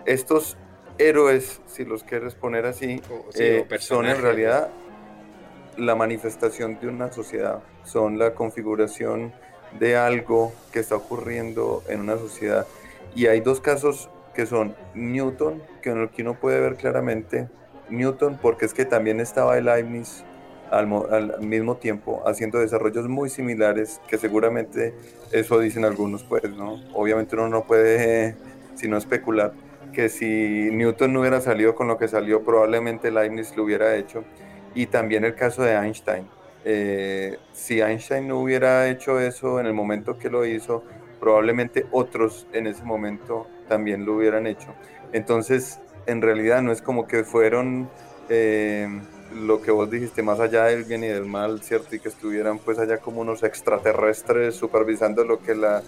estos 0.05 0.57
héroes, 0.97 1.59
si 1.67 1.83
los 1.83 2.03
quieres 2.03 2.33
poner 2.33 2.65
así, 2.65 3.01
eh, 3.35 3.65
son 3.79 4.05
en 4.05 4.21
realidad 4.21 4.69
la 5.77 5.95
manifestación 5.95 6.79
de 6.79 6.87
una 6.87 7.11
sociedad, 7.11 7.61
son 7.83 8.19
la 8.19 8.35
configuración 8.35 9.33
de 9.79 9.97
algo 9.97 10.53
que 10.71 10.79
está 10.79 10.95
ocurriendo 10.95 11.83
en 11.89 11.99
una 11.99 12.17
sociedad. 12.17 12.65
Y 13.15 13.27
hay 13.27 13.41
dos 13.41 13.59
casos 13.59 14.09
que 14.33 14.45
son 14.45 14.75
Newton, 14.93 15.61
que 15.81 15.91
uno 15.91 16.33
puede 16.39 16.59
ver 16.59 16.75
claramente, 16.75 17.49
Newton 17.89 18.39
porque 18.41 18.65
es 18.65 18.73
que 18.73 18.85
también 18.85 19.19
estaba 19.19 19.57
el 19.57 19.65
Leibniz 19.65 20.23
al, 20.71 20.91
al, 21.11 21.39
mismo 21.41 21.77
tiempo 21.77 22.23
haciendo 22.25 22.59
desarrollos 22.59 23.07
muy 23.07 23.29
similares, 23.29 24.01
que 24.07 24.17
seguramente 24.17 24.93
eso 25.31 25.59
dicen 25.59 25.85
algunos, 25.85 26.23
pues, 26.23 26.49
¿no? 26.49 26.81
Obviamente 26.93 27.35
uno 27.35 27.49
no 27.49 27.63
puede 27.65 28.35
sino 28.75 28.97
especular 28.97 29.53
que 29.93 30.09
si 30.09 30.69
Newton 30.71 31.13
no 31.13 31.21
hubiera 31.21 31.39
salido 31.39 31.75
con 31.75 31.87
lo 31.87 31.97
que 31.97 32.07
salió, 32.07 32.43
probablemente 32.43 33.11
Leibniz 33.11 33.55
lo 33.55 33.63
hubiera 33.63 33.95
hecho. 33.95 34.25
Y 34.75 34.87
también 34.87 35.23
el 35.23 35.35
caso 35.35 35.61
de 35.61 35.75
Einstein. 35.75 36.25
Eh, 36.65 37.37
si 37.53 37.79
Einstein 37.79 38.27
no 38.27 38.39
hubiera 38.39 38.89
hecho 38.89 39.19
eso 39.19 39.59
en 39.59 39.67
el 39.67 39.73
momento 39.73 40.17
que 40.17 40.29
lo 40.29 40.45
hizo, 40.45 40.83
probablemente 41.19 41.85
otros 41.91 42.47
en 42.51 42.67
ese 42.67 42.83
momento 42.83 43.47
también 43.73 44.05
lo 44.05 44.13
hubieran 44.13 44.45
hecho. 44.45 44.67
Entonces, 45.13 45.79
en 46.05 46.21
realidad 46.21 46.61
no 46.61 46.71
es 46.71 46.83
como 46.83 47.07
que 47.07 47.23
fueron 47.23 47.89
eh, 48.29 48.87
lo 49.35 49.63
que 49.63 49.71
vos 49.71 49.89
dijiste, 49.89 50.21
más 50.21 50.39
allá 50.39 50.65
del 50.65 50.83
bien 50.83 51.03
y 51.03 51.07
del 51.07 51.25
mal, 51.25 51.63
¿cierto? 51.63 51.95
Y 51.95 51.99
que 51.99 52.09
estuvieran 52.09 52.59
pues 52.59 52.77
allá 52.77 52.99
como 52.99 53.21
unos 53.21 53.41
extraterrestres 53.41 54.53
supervisando 54.53 55.23
lo 55.23 55.41
que 55.41 55.55
la, 55.55 55.81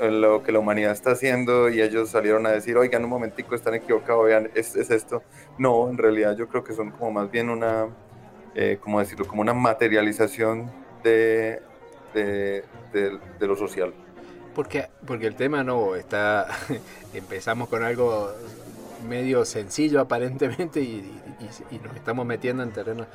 lo 0.00 0.42
que 0.42 0.50
la 0.50 0.58
humanidad 0.58 0.90
está 0.90 1.12
haciendo 1.12 1.68
y 1.68 1.80
ellos 1.80 2.10
salieron 2.10 2.44
a 2.44 2.50
decir, 2.50 2.76
oigan, 2.76 3.04
un 3.04 3.10
momentico, 3.10 3.54
están 3.54 3.74
equivocados, 3.74 4.26
vean, 4.26 4.50
es, 4.56 4.74
es 4.74 4.90
esto. 4.90 5.22
No, 5.58 5.88
en 5.90 5.98
realidad 5.98 6.36
yo 6.36 6.48
creo 6.48 6.64
que 6.64 6.72
son 6.72 6.90
como 6.90 7.12
más 7.12 7.30
bien 7.30 7.50
una, 7.50 7.86
eh, 8.56 8.80
decirlo, 8.98 9.28
como 9.28 9.42
una 9.42 9.54
materialización 9.54 10.72
de, 11.04 11.62
de, 12.14 12.64
de 12.92 13.46
lo 13.46 13.54
social. 13.54 13.94
Porque, 14.54 14.88
porque 15.06 15.26
el 15.26 15.34
tema 15.34 15.64
no 15.64 15.94
está. 15.94 16.46
empezamos 17.14 17.68
con 17.68 17.82
algo 17.82 18.30
medio 19.08 19.44
sencillo 19.44 20.00
aparentemente 20.00 20.80
y, 20.80 21.20
nos 21.82 21.96
estamos 21.96 22.24
metiendo 22.24 22.62
en 22.62 22.72
terreno. 22.72 23.06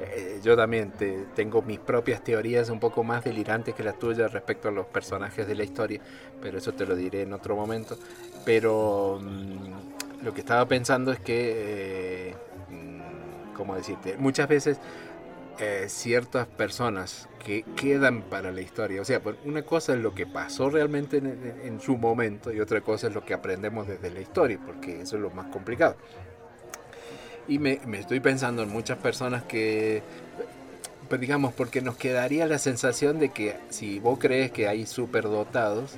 Eh, 0.00 0.40
yo 0.42 0.56
también 0.56 0.90
te, 0.90 1.26
tengo 1.36 1.62
mis 1.62 1.78
propias 1.78 2.24
teorías 2.24 2.70
un 2.70 2.80
poco 2.80 3.04
más 3.04 3.22
delirantes 3.24 3.74
que 3.74 3.82
las 3.82 3.98
tuyas 3.98 4.32
respecto 4.32 4.68
a 4.68 4.72
los 4.72 4.86
personajes 4.86 5.46
de 5.46 5.54
la 5.54 5.62
historia, 5.62 6.00
pero 6.42 6.58
eso 6.58 6.72
te 6.72 6.84
lo 6.86 6.96
diré 6.96 7.22
en 7.22 7.32
otro 7.32 7.54
momento. 7.54 7.96
Pero 8.44 9.20
mm, 9.22 10.24
lo 10.24 10.34
que 10.34 10.40
estaba 10.40 10.66
pensando 10.66 11.12
es 11.12 11.20
que, 11.20 12.30
eh, 12.30 12.34
mm, 12.70 13.54
¿cómo 13.54 13.76
decirte? 13.76 14.16
Muchas 14.16 14.48
veces 14.48 14.78
eh, 15.60 15.86
ciertas 15.88 16.48
personas 16.48 17.28
que 17.44 17.64
quedan 17.76 18.22
para 18.22 18.50
la 18.50 18.60
historia. 18.60 19.00
O 19.00 19.04
sea, 19.04 19.20
una 19.44 19.62
cosa 19.62 19.94
es 19.94 20.00
lo 20.00 20.14
que 20.14 20.26
pasó 20.26 20.68
realmente 20.68 21.18
en, 21.18 21.80
su 21.80 21.96
momento 21.96 22.52
y 22.52 22.60
otra 22.60 22.80
cosa 22.80 23.06
es 23.06 23.14
lo 23.14 23.24
que 23.24 23.34
aprendemos 23.34 23.86
desde 23.86 24.10
la 24.10 24.20
historia, 24.20 24.58
porque 24.64 25.02
eso 25.02 25.16
es 25.16 25.22
lo 25.22 25.30
más 25.30 25.46
complicado. 25.52 25.96
Y 27.46 27.58
me, 27.58 27.78
estoy 27.92 28.18
pensando 28.20 28.62
en 28.62 28.70
muchas 28.70 28.98
personas 28.98 29.44
que, 29.44 30.02
pues, 31.08 31.20
digamos, 31.20 31.52
porque 31.52 31.82
nos 31.82 31.96
quedaría 31.96 32.46
la 32.46 32.58
sensación 32.58 33.20
de 33.20 33.28
que 33.28 33.56
si 33.68 34.00
vos 34.00 34.18
crees 34.18 34.50
que 34.50 34.66
hay 34.66 34.86
superdotados, 34.86 35.96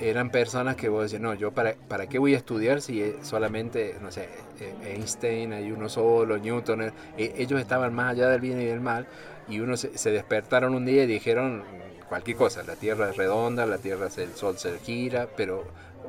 eran 0.00 0.30
personas 0.30 0.76
que 0.76 0.88
vos 0.88 1.10
decís, 1.10 1.20
no, 1.20 1.34
yo 1.34 1.52
para, 1.52 1.74
para 1.74 2.06
qué 2.06 2.18
voy 2.18 2.34
a 2.34 2.38
estudiar 2.38 2.80
si 2.80 3.14
solamente, 3.22 3.96
no 4.00 4.10
sé, 4.10 4.28
e-, 4.60 4.94
Einstein, 4.94 5.52
hay 5.52 5.70
uno 5.70 5.88
solo, 5.88 6.38
Newton, 6.38 6.92
e-, 7.16 7.34
ellos 7.36 7.60
estaban 7.60 7.94
más 7.94 8.12
allá 8.12 8.28
del 8.28 8.40
bien 8.40 8.60
y 8.60 8.64
del 8.64 8.80
mal, 8.80 9.06
y 9.48 9.60
uno 9.60 9.76
se, 9.76 10.10
despertaron 10.10 10.74
un 10.74 10.86
día 10.86 11.04
y 11.04 11.06
dijeron 11.06 11.64
cualquier 12.08 12.36
cosa, 12.36 12.62
la 12.62 12.76
Tierra 12.76 13.10
es 13.10 13.16
redonda, 13.16 13.66
la 13.66 13.78
Tierra, 13.78 14.08
el 14.16 14.34
Sol 14.34 14.58
se 14.58 14.78
gira, 14.78 15.28
pero 15.36 15.64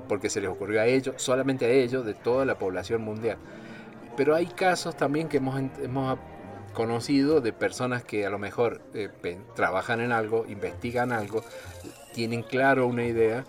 porque 0.07 0.29
se 0.29 0.41
les 0.41 0.49
ocurrió 0.49 0.81
a 0.81 0.85
ellos, 0.85 1.15
solamente 1.17 1.65
a 1.65 1.69
ellos, 1.69 2.05
de 2.05 2.13
toda 2.13 2.45
la 2.45 2.57
población 2.57 3.01
mundial. 3.01 3.37
Pero 4.15 4.35
hay 4.35 4.47
casos 4.47 4.95
también 4.95 5.27
que 5.27 5.37
hemos, 5.37 5.59
hemos 5.81 6.17
conocido 6.73 7.41
de 7.41 7.53
personas 7.53 8.03
que 8.03 8.25
a 8.25 8.29
lo 8.29 8.39
mejor 8.39 8.81
eh, 8.93 9.09
trabajan 9.55 10.01
en 10.01 10.11
algo, 10.11 10.45
investigan 10.47 11.11
algo, 11.11 11.43
tienen 12.13 12.43
claro 12.43 12.87
una 12.87 13.05
idea 13.05 13.45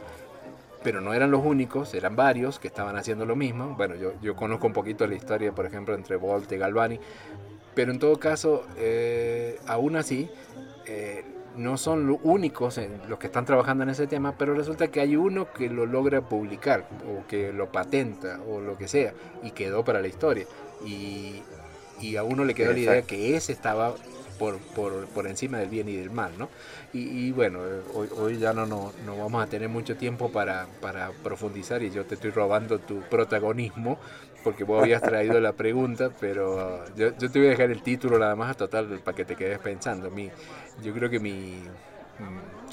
pero 0.82 1.00
no 1.00 1.14
eran 1.14 1.30
los 1.30 1.44
únicos, 1.44 1.94
eran 1.94 2.16
varios 2.16 2.58
que 2.58 2.68
estaban 2.68 2.96
haciendo 2.96 3.26
lo 3.26 3.36
mismo. 3.36 3.74
Bueno, 3.76 3.94
yo, 3.94 4.12
yo 4.20 4.34
conozco 4.36 4.66
un 4.66 4.72
poquito 4.72 5.06
la 5.06 5.14
historia, 5.14 5.52
por 5.52 5.66
ejemplo, 5.66 5.94
entre 5.94 6.16
Volt 6.16 6.50
y 6.52 6.56
Galvani, 6.56 6.98
pero 7.74 7.92
en 7.92 7.98
todo 7.98 8.18
caso, 8.18 8.64
eh, 8.76 9.58
aún 9.66 9.96
así, 9.96 10.28
eh, 10.86 11.24
no 11.56 11.76
son 11.76 12.06
los 12.06 12.18
únicos 12.22 12.78
en 12.78 13.00
los 13.08 13.18
que 13.18 13.26
están 13.26 13.44
trabajando 13.44 13.84
en 13.84 13.90
ese 13.90 14.06
tema, 14.06 14.36
pero 14.36 14.54
resulta 14.54 14.88
que 14.88 15.00
hay 15.00 15.16
uno 15.16 15.52
que 15.52 15.68
lo 15.68 15.86
logra 15.86 16.22
publicar, 16.22 16.88
o 17.06 17.26
que 17.26 17.52
lo 17.52 17.70
patenta, 17.70 18.40
o 18.48 18.60
lo 18.60 18.76
que 18.76 18.88
sea, 18.88 19.12
y 19.42 19.50
quedó 19.50 19.84
para 19.84 20.00
la 20.00 20.08
historia. 20.08 20.46
Y, 20.84 21.42
y 22.00 22.16
a 22.16 22.24
uno 22.24 22.44
le 22.44 22.54
quedó 22.54 22.72
la 22.72 22.78
idea 22.78 23.02
que 23.02 23.36
ese 23.36 23.52
estaba 23.52 23.94
por, 24.42 24.58
por, 24.58 25.06
por, 25.06 25.28
encima 25.28 25.58
del 25.58 25.68
bien 25.68 25.88
y 25.88 25.94
del 25.94 26.10
mal, 26.10 26.32
¿no? 26.36 26.48
Y, 26.92 27.30
bueno, 27.30 27.60
hoy, 27.94 28.08
hoy 28.16 28.38
ya 28.38 28.52
no, 28.52 28.66
no, 28.66 28.92
no, 29.06 29.16
vamos 29.16 29.40
a 29.40 29.46
tener 29.46 29.68
mucho 29.68 29.96
tiempo 29.96 30.32
para, 30.32 30.66
para, 30.80 31.12
profundizar 31.22 31.80
y 31.84 31.92
yo 31.92 32.04
te 32.04 32.16
estoy 32.16 32.32
robando 32.32 32.80
tu 32.80 33.02
protagonismo 33.02 34.00
porque 34.42 34.64
vos 34.64 34.82
habías 34.82 35.00
traído 35.00 35.38
la 35.38 35.52
pregunta, 35.52 36.10
pero 36.18 36.84
yo, 36.96 37.16
yo, 37.16 37.30
te 37.30 37.38
voy 37.38 37.46
a 37.46 37.50
dejar 37.50 37.70
el 37.70 37.84
título 37.84 38.18
nada 38.18 38.34
más 38.34 38.50
a 38.50 38.54
total 38.54 39.00
para 39.04 39.16
que 39.16 39.24
te 39.24 39.36
quedes 39.36 39.60
pensando. 39.60 40.10
Mi, 40.10 40.28
yo 40.82 40.92
creo 40.92 41.08
que 41.08 41.20
mi, 41.20 41.62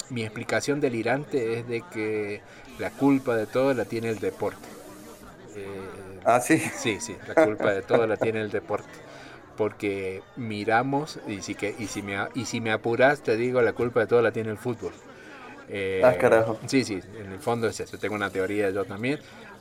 mi 0.08 0.24
explicación 0.24 0.80
delirante 0.80 1.60
es 1.60 1.68
de 1.68 1.84
que 1.92 2.40
la 2.80 2.90
culpa 2.90 3.36
de 3.36 3.46
todo 3.46 3.74
la 3.74 3.84
tiene 3.84 4.10
el 4.10 4.18
deporte. 4.18 4.66
Eh, 5.54 6.20
ah, 6.24 6.40
sí. 6.40 6.58
Sí, 6.58 6.98
sí, 6.98 7.16
la 7.28 7.44
culpa 7.44 7.70
de 7.70 7.82
todo 7.82 8.08
la 8.08 8.16
tiene 8.16 8.40
el 8.40 8.50
deporte 8.50 9.09
porque 9.60 10.22
miramos, 10.36 11.18
y 11.28 11.42
si, 11.42 11.54
que, 11.54 11.74
y 11.78 11.86
si, 11.86 12.00
me, 12.00 12.16
y 12.34 12.46
si 12.46 12.62
me 12.62 12.72
apuras, 12.72 13.22
te 13.22 13.36
digo, 13.36 13.60
la 13.60 13.74
culpa 13.74 14.00
de 14.00 14.06
todo 14.06 14.22
la 14.22 14.32
tiene 14.32 14.48
el 14.48 14.56
fútbol. 14.56 14.94
Eh, 15.68 16.00
ah, 16.02 16.14
carajo. 16.18 16.58
Sí, 16.66 16.82
sí, 16.82 16.98
en 17.18 17.30
el 17.30 17.38
fondo 17.40 17.68
es 17.68 17.78
eso. 17.78 17.98
Tengo 17.98 18.14
una 18.14 18.30
teoría 18.30 18.70
yo 18.70 18.86
también, 18.86 19.18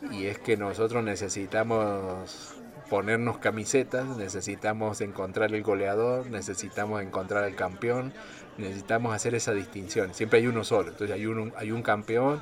y 0.10 0.28
es 0.28 0.40
que 0.40 0.56
nosotros 0.56 1.04
necesitamos 1.04 2.56
ponernos 2.90 3.40
camisetas, 3.40 4.08
necesitamos 4.16 5.02
encontrar 5.02 5.54
el 5.54 5.64
goleador, 5.64 6.28
necesitamos 6.28 7.02
encontrar 7.02 7.44
el 7.44 7.56
campeón, 7.58 8.14
necesitamos 8.58 9.14
hacer 9.14 9.36
esa 9.36 9.52
distinción. 9.52 10.14
Siempre 10.14 10.40
hay 10.40 10.48
uno 10.48 10.64
solo, 10.64 10.92
entonces 10.92 11.14
hay 11.14 11.26
un, 11.26 11.52
hay 11.58 11.72
un 11.72 11.84
campeón 11.84 12.42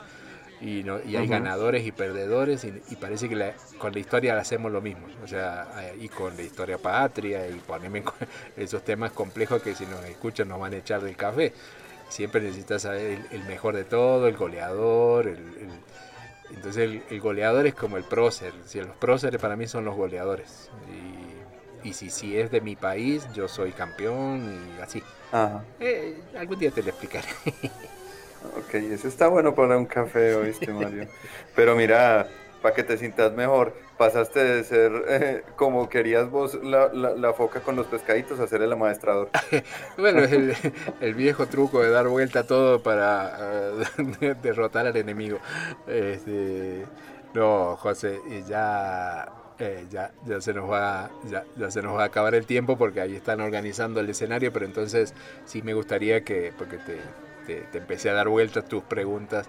y, 0.60 0.84
no, 0.84 1.00
y 1.06 1.16
hay 1.16 1.28
ganadores 1.28 1.86
y 1.86 1.92
perdedores 1.92 2.64
y, 2.64 2.96
parece 2.96 3.30
que 3.30 3.54
con 3.78 3.94
la 3.94 4.00
historia 4.00 4.38
hacemos 4.38 4.72
lo 4.72 4.82
mismo, 4.82 5.06
o 5.24 5.28
sea, 5.28 5.94
y 6.00 6.10
con 6.10 6.36
la 6.36 6.42
historia 6.42 6.78
patria 6.78 7.48
y 7.48 7.56
ponerme 7.56 8.04
esos 8.58 8.84
temas 8.84 9.12
complejos 9.12 9.62
que 9.62 9.76
si 9.76 9.86
nos 9.86 10.04
escuchan 10.06 10.48
nos 10.48 10.60
van 10.60 10.74
a 10.74 10.78
echar 10.78 11.02
del 11.02 11.16
café. 11.16 11.54
Siempre 12.10 12.42
necesitas 12.42 12.84
saber 12.84 13.20
el, 13.32 13.44
mejor 13.44 13.76
de 13.76 13.84
todo, 13.84 14.28
el 14.28 14.38
goleador, 14.38 15.28
el, 15.28 15.40
entonces 16.52 17.02
el, 17.10 17.20
goleador 17.20 17.68
es 17.68 17.76
como 17.76 17.98
el 17.98 18.04
prócer, 18.04 18.54
si 18.66 18.80
los 18.80 18.96
próceres 18.96 19.42
para 19.42 19.56
mí 19.56 19.68
son 19.68 19.86
los 19.86 19.96
goleadores. 19.96 20.72
Y, 21.84 21.90
y 21.90 21.94
si, 21.94 22.10
si 22.10 22.38
es 22.38 22.50
de 22.50 22.62
mi 22.62 22.76
país, 22.76 23.28
yo 23.34 23.48
soy 23.48 23.74
campeón 23.74 24.76
y 24.78 24.82
así. 24.82 25.04
Eh, 25.80 26.22
algún 26.38 26.58
día 26.58 26.72
te 26.72 26.82
lo 26.82 26.90
explicaré. 26.90 27.28
Ok, 28.58 28.74
eso 28.76 29.08
está 29.08 29.28
bueno 29.28 29.56
para 29.56 29.78
un 29.78 29.86
café, 29.86 30.36
¿oíste, 30.36 30.72
Mario? 30.72 31.08
Pero 31.56 31.76
mira, 31.76 32.28
para 32.62 32.74
que 32.74 32.84
te 32.84 32.98
sientas 32.98 33.34
mejor, 33.34 33.74
pasaste 33.98 34.44
de 34.44 34.64
ser 34.64 34.92
eh, 35.08 35.44
como 35.56 35.90
querías 35.90 36.30
vos 36.30 36.56
la, 36.64 36.90
la, 36.94 37.34
foca 37.34 37.62
con 37.62 37.76
los 37.76 37.88
pescaditos 37.88 38.40
a 38.40 38.48
ser 38.48 38.62
el 38.62 38.72
amaestrador. 38.72 39.30
bueno, 39.98 40.20
es 40.22 40.58
el, 41.02 41.14
viejo 41.16 41.48
truco 41.48 41.82
de 41.82 41.90
dar 41.90 42.08
vuelta 42.08 42.42
a 42.42 42.44
todo 42.48 42.82
para 42.82 43.38
eh, 43.98 44.36
derrotar 44.42 44.88
al 44.88 44.96
enemigo. 44.96 45.40
Este, 45.88 46.86
no, 47.34 47.76
José, 47.78 48.20
ya, 48.48 49.28
eh, 49.60 49.86
ya, 49.90 50.12
ya, 50.26 50.42
se 50.42 50.54
nos 50.54 50.70
va, 50.70 51.10
ya, 51.30 51.44
ya, 51.56 51.72
se 51.72 51.82
nos 51.82 51.98
va 51.98 52.04
a 52.04 52.06
acabar 52.06 52.36
el 52.36 52.46
tiempo 52.46 52.78
porque 52.78 53.02
ahí 53.02 53.16
están 53.16 53.42
organizando 53.42 54.00
el 54.00 54.10
escenario, 54.10 54.54
pero 54.54 54.66
entonces 54.66 55.14
sí 55.46 55.62
me 55.62 55.74
gustaría 55.74 56.24
que, 56.24 56.54
porque 56.58 56.78
te, 56.78 56.98
te, 57.48 57.62
te 57.72 57.80
empecé 57.80 58.12
a 58.12 58.14
dar 58.14 58.30
vueltas 58.30 58.66
tus 58.66 58.84
preguntas, 58.84 59.48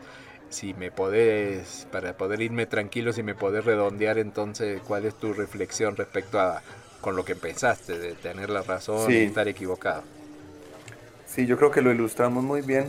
si 0.48 0.72
me 0.72 0.90
podés, 0.90 1.86
para 1.92 2.16
poder 2.16 2.40
irme 2.40 2.64
tranquilo, 2.64 3.12
si 3.12 3.22
me 3.22 3.34
podés 3.34 3.66
redondear 3.66 4.16
entonces 4.16 4.80
cuál 4.86 5.04
es 5.04 5.14
tu 5.14 5.34
reflexión 5.34 5.96
respecto 5.96 6.40
a 6.40 6.62
con 7.00 7.16
lo 7.16 7.24
que 7.24 7.36
pensaste, 7.36 7.98
de 7.98 8.14
tener 8.14 8.50
la 8.50 8.62
razón 8.62 9.12
y 9.12 9.16
estar 9.16 9.46
equivocado. 9.48 10.02
Sí, 11.26 11.46
yo 11.46 11.56
creo 11.56 11.70
que 11.70 11.82
lo 11.82 11.92
ilustramos 11.92 12.42
muy 12.42 12.62
bien. 12.62 12.86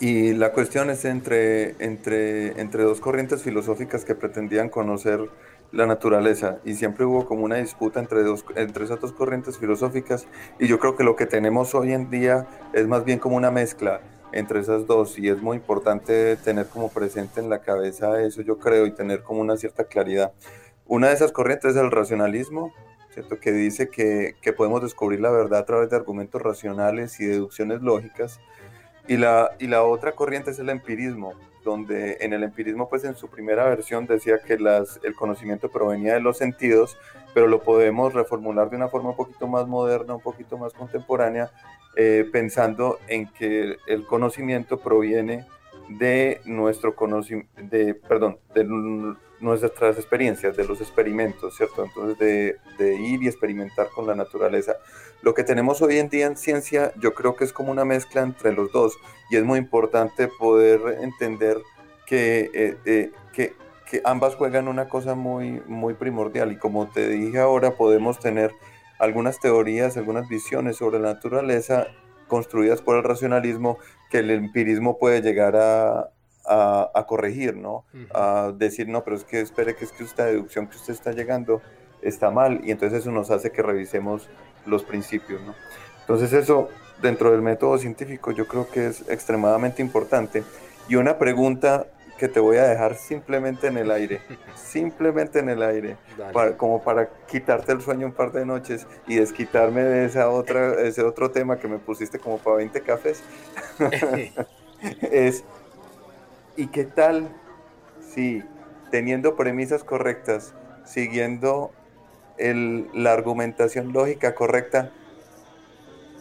Y 0.00 0.32
la 0.32 0.52
cuestión 0.52 0.90
es 0.90 1.04
entre, 1.04 1.76
entre, 1.78 2.60
entre 2.60 2.82
dos 2.82 3.00
corrientes 3.00 3.42
filosóficas 3.42 4.04
que 4.04 4.14
pretendían 4.14 4.68
conocer 4.68 5.28
la 5.72 5.86
naturaleza 5.86 6.58
y 6.64 6.74
siempre 6.74 7.04
hubo 7.04 7.26
como 7.26 7.44
una 7.44 7.56
disputa 7.56 7.98
entre, 7.98 8.22
dos, 8.22 8.44
entre 8.56 8.84
esas 8.84 9.00
dos 9.00 9.12
corrientes 9.12 9.58
filosóficas 9.58 10.26
y 10.58 10.68
yo 10.68 10.78
creo 10.78 10.96
que 10.96 11.04
lo 11.04 11.16
que 11.16 11.26
tenemos 11.26 11.74
hoy 11.74 11.92
en 11.92 12.10
día 12.10 12.46
es 12.74 12.86
más 12.86 13.04
bien 13.04 13.18
como 13.18 13.36
una 13.36 13.50
mezcla 13.50 14.00
entre 14.32 14.60
esas 14.60 14.86
dos 14.86 15.18
y 15.18 15.28
es 15.28 15.40
muy 15.42 15.56
importante 15.56 16.36
tener 16.36 16.66
como 16.66 16.90
presente 16.90 17.40
en 17.40 17.48
la 17.48 17.60
cabeza 17.60 18.22
eso 18.22 18.42
yo 18.42 18.58
creo 18.58 18.86
y 18.86 18.92
tener 18.92 19.22
como 19.22 19.40
una 19.40 19.56
cierta 19.56 19.84
claridad. 19.84 20.32
Una 20.86 21.08
de 21.08 21.14
esas 21.14 21.32
corrientes 21.32 21.72
es 21.72 21.76
el 21.76 21.90
racionalismo, 21.90 22.72
¿cierto? 23.10 23.40
que 23.40 23.52
dice 23.52 23.88
que, 23.88 24.34
que 24.42 24.52
podemos 24.52 24.82
descubrir 24.82 25.20
la 25.20 25.30
verdad 25.30 25.60
a 25.60 25.64
través 25.64 25.88
de 25.88 25.96
argumentos 25.96 26.42
racionales 26.42 27.18
y 27.18 27.24
deducciones 27.24 27.80
lógicas 27.80 28.40
y 29.08 29.16
la, 29.16 29.52
y 29.58 29.66
la 29.68 29.82
otra 29.84 30.12
corriente 30.12 30.50
es 30.50 30.58
el 30.58 30.68
empirismo, 30.68 31.34
donde 31.62 32.18
en 32.20 32.32
el 32.32 32.42
empirismo, 32.42 32.88
pues 32.88 33.04
en 33.04 33.14
su 33.14 33.28
primera 33.28 33.64
versión 33.64 34.06
decía 34.06 34.38
que 34.38 34.58
las, 34.58 35.00
el 35.02 35.14
conocimiento 35.14 35.70
provenía 35.70 36.14
de 36.14 36.20
los 36.20 36.38
sentidos, 36.38 36.96
pero 37.34 37.46
lo 37.46 37.62
podemos 37.62 38.12
reformular 38.12 38.70
de 38.70 38.76
una 38.76 38.88
forma 38.88 39.10
un 39.10 39.16
poquito 39.16 39.46
más 39.46 39.66
moderna, 39.66 40.14
un 40.14 40.20
poquito 40.20 40.58
más 40.58 40.72
contemporánea, 40.72 41.50
eh, 41.96 42.28
pensando 42.32 42.98
en 43.08 43.28
que 43.32 43.76
el 43.86 44.06
conocimiento 44.06 44.78
proviene 44.78 45.46
de 45.88 46.40
nuestro 46.44 46.94
conocimiento, 46.94 47.50
de, 47.62 47.94
perdón, 47.94 48.38
de 48.54 48.64
nuestras 49.42 49.96
experiencias, 49.98 50.56
de 50.56 50.64
los 50.64 50.80
experimentos, 50.80 51.56
¿cierto? 51.56 51.84
Entonces, 51.84 52.18
de, 52.78 52.94
ir 52.94 53.22
y 53.22 53.26
experimentar 53.26 53.88
con 53.88 54.06
la 54.06 54.14
naturaleza. 54.14 54.76
Lo 55.20 55.34
que 55.34 55.44
tenemos 55.44 55.82
hoy 55.82 55.98
en 55.98 56.08
día 56.08 56.26
en 56.26 56.36
ciencia, 56.36 56.92
yo 57.00 57.12
creo 57.14 57.36
que 57.36 57.44
es 57.44 57.52
como 57.52 57.72
una 57.72 57.84
mezcla 57.84 58.22
entre 58.22 58.52
los 58.52 58.72
dos, 58.72 58.96
y 59.30 59.36
es 59.36 59.44
muy 59.44 59.58
importante 59.58 60.28
poder 60.28 60.98
entender 61.00 61.58
que, 62.06 62.50
eh, 62.54 62.76
eh, 62.84 63.12
que, 63.32 63.54
que 63.90 64.00
ambas 64.04 64.36
juegan 64.36 64.68
una 64.68 64.88
cosa 64.88 65.14
muy, 65.14 65.60
muy 65.66 65.94
primordial, 65.94 66.52
y 66.52 66.56
como 66.56 66.88
te 66.88 67.08
dije 67.08 67.38
ahora, 67.38 67.72
podemos 67.72 68.20
tener 68.20 68.52
algunas 68.98 69.40
teorías, 69.40 69.96
algunas 69.96 70.28
visiones 70.28 70.76
sobre 70.76 71.00
la 71.00 71.14
naturaleza 71.14 71.88
construidas 72.28 72.80
por 72.80 72.96
el 72.96 73.02
racionalismo 73.02 73.78
que 74.08 74.18
el 74.18 74.30
empirismo 74.30 74.98
puede 74.98 75.20
llegar 75.20 75.56
a, 75.56 76.10
a, 76.44 77.04
corregir, 77.06 77.56
¿no? 77.56 77.84
A 78.14 78.52
decir, 78.56 78.88
no, 78.88 79.04
pero 79.04 79.16
es 79.16 79.24
que 79.24 79.40
espere 79.40 79.74
que 79.76 79.84
es 79.84 79.92
que 79.92 80.04
esta 80.04 80.26
deducción 80.26 80.66
que 80.66 80.76
usted 80.76 80.92
está 80.92 81.12
llegando 81.12 81.62
está 82.02 82.30
mal 82.30 82.60
y 82.64 82.70
entonces 82.70 83.00
eso 83.00 83.10
nos 83.10 83.30
hace 83.30 83.52
que 83.52 83.62
revisemos 83.62 84.28
los 84.66 84.82
principios, 84.82 85.40
¿no? 85.42 85.54
Entonces 86.00 86.32
eso 86.32 86.68
dentro 87.00 87.30
del 87.30 87.42
método 87.42 87.78
científico 87.78 88.32
yo 88.32 88.46
creo 88.46 88.68
que 88.68 88.86
es 88.86 89.08
extremadamente 89.08 89.82
importante. 89.82 90.42
Y 90.88 90.96
una 90.96 91.18
pregunta 91.18 91.86
que 92.22 92.28
te 92.28 92.38
voy 92.38 92.56
a 92.56 92.68
dejar 92.68 92.94
simplemente 92.94 93.66
en 93.66 93.76
el 93.76 93.90
aire, 93.90 94.20
simplemente 94.54 95.40
en 95.40 95.48
el 95.48 95.62
aire, 95.62 95.96
como 96.56 96.82
para 96.82 97.08
quitarte 97.26 97.72
el 97.72 97.80
sueño 97.80 98.06
un 98.06 98.12
par 98.12 98.30
de 98.30 98.46
noches 98.46 98.86
y 99.08 99.16
desquitarme 99.16 99.82
de 99.82 100.04
esa 100.04 100.28
otra, 100.28 100.74
ese 100.82 101.02
otro 101.02 101.30
tema 101.30 101.58
que 101.58 101.68
me 101.68 101.78
pusiste 101.78 102.18
como 102.18 102.38
para 102.38 102.58
20 102.58 102.80
cafés. 102.82 103.22
es, 105.02 105.44
¿y 106.56 106.68
qué 106.68 106.84
tal 106.84 107.28
si 108.00 108.42
teniendo 108.90 109.36
premisas 109.36 109.84
correctas, 109.84 110.54
siguiendo 110.84 111.72
el, 112.38 112.88
la 112.94 113.12
argumentación 113.12 113.92
lógica 113.92 114.34
correcta, 114.34 114.90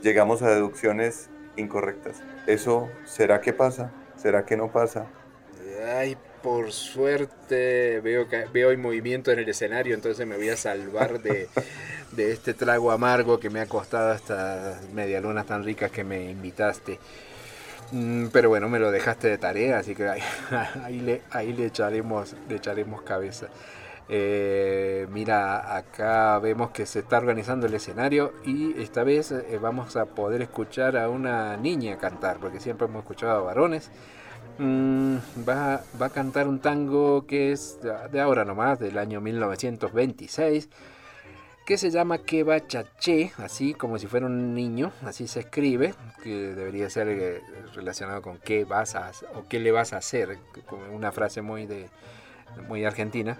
llegamos 0.01 0.41
a 0.41 0.49
deducciones 0.49 1.29
incorrectas? 1.57 2.21
¿Eso 2.47 2.89
será 3.05 3.41
que 3.41 3.53
pasa? 3.53 3.91
¿Será 4.15 4.45
que 4.45 4.57
no 4.57 4.71
pasa? 4.71 5.07
Ay, 5.95 6.15
por 6.41 6.71
suerte 6.71 7.99
veo 8.01 8.27
veo 8.51 8.71
el 8.71 8.77
movimiento 8.77 9.31
en 9.31 9.39
el 9.39 9.49
escenario, 9.49 9.93
entonces 9.93 10.25
me 10.27 10.37
voy 10.37 10.49
a 10.49 10.57
salvar 10.57 11.21
de, 11.21 11.47
este 12.17 12.53
trago 12.53 12.91
amargo 12.91 13.39
que 13.39 13.49
me 13.49 13.59
ha 13.59 13.67
costado 13.67 14.13
estas 14.13 14.89
medialunas 14.89 15.45
tan 15.45 15.63
ricas 15.63 15.91
que 15.91 16.03
me 16.03 16.29
invitaste. 16.29 16.99
Mm, 17.91 18.27
pero 18.31 18.49
bueno, 18.49 18.69
me 18.69 18.79
lo 18.79 18.91
dejaste 18.91 19.27
de 19.27 19.37
tarea, 19.37 19.79
así 19.79 19.95
que 19.95 20.07
ahí, 20.83 20.99
le, 21.01 21.21
ahí 21.31 21.53
le, 21.53 21.65
echaremos, 21.65 22.35
le 22.47 22.55
echaremos 22.55 23.01
cabeza. 23.01 23.47
Eh, 24.09 25.07
mira, 25.11 25.77
acá 25.77 26.39
vemos 26.39 26.71
que 26.71 26.85
se 26.85 26.99
está 26.99 27.17
organizando 27.17 27.67
el 27.67 27.73
escenario 27.73 28.33
y 28.45 28.79
esta 28.81 29.03
vez 29.03 29.31
eh, 29.31 29.57
vamos 29.61 29.95
a 29.95 30.05
poder 30.05 30.41
escuchar 30.41 30.97
a 30.97 31.09
una 31.09 31.55
niña 31.57 31.97
cantar, 31.97 32.37
porque 32.39 32.59
siempre 32.59 32.87
hemos 32.87 33.03
escuchado 33.03 33.39
a 33.39 33.41
varones. 33.41 33.89
Mm, 34.57 35.17
va, 35.47 35.81
va, 36.01 36.05
a 36.07 36.09
cantar 36.09 36.47
un 36.47 36.59
tango 36.59 37.25
que 37.25 37.51
es 37.51 37.79
de 38.11 38.21
ahora 38.21 38.45
nomás, 38.45 38.79
del 38.79 38.97
año 38.97 39.21
1926, 39.21 40.69
que 41.71 41.77
se 41.77 41.89
llama 41.89 42.17
Que 42.17 42.43
Chaché, 42.67 43.31
así 43.37 43.73
como 43.73 43.97
si 43.97 44.05
fuera 44.05 44.25
un 44.25 44.53
niño, 44.53 44.91
así 45.05 45.25
se 45.25 45.39
escribe, 45.39 45.93
que 46.21 46.53
debería 46.53 46.89
ser 46.89 47.07
eh, 47.07 47.41
relacionado 47.73 48.21
con 48.21 48.39
qué 48.39 48.65
vas 48.65 48.95
a 48.95 49.09
o 49.35 49.47
qué 49.47 49.61
le 49.61 49.71
vas 49.71 49.93
a 49.93 49.97
hacer, 49.99 50.37
como 50.67 50.93
una 50.93 51.13
frase 51.13 51.41
muy 51.41 51.67
de 51.67 51.89
muy 52.67 52.83
argentina. 52.83 53.37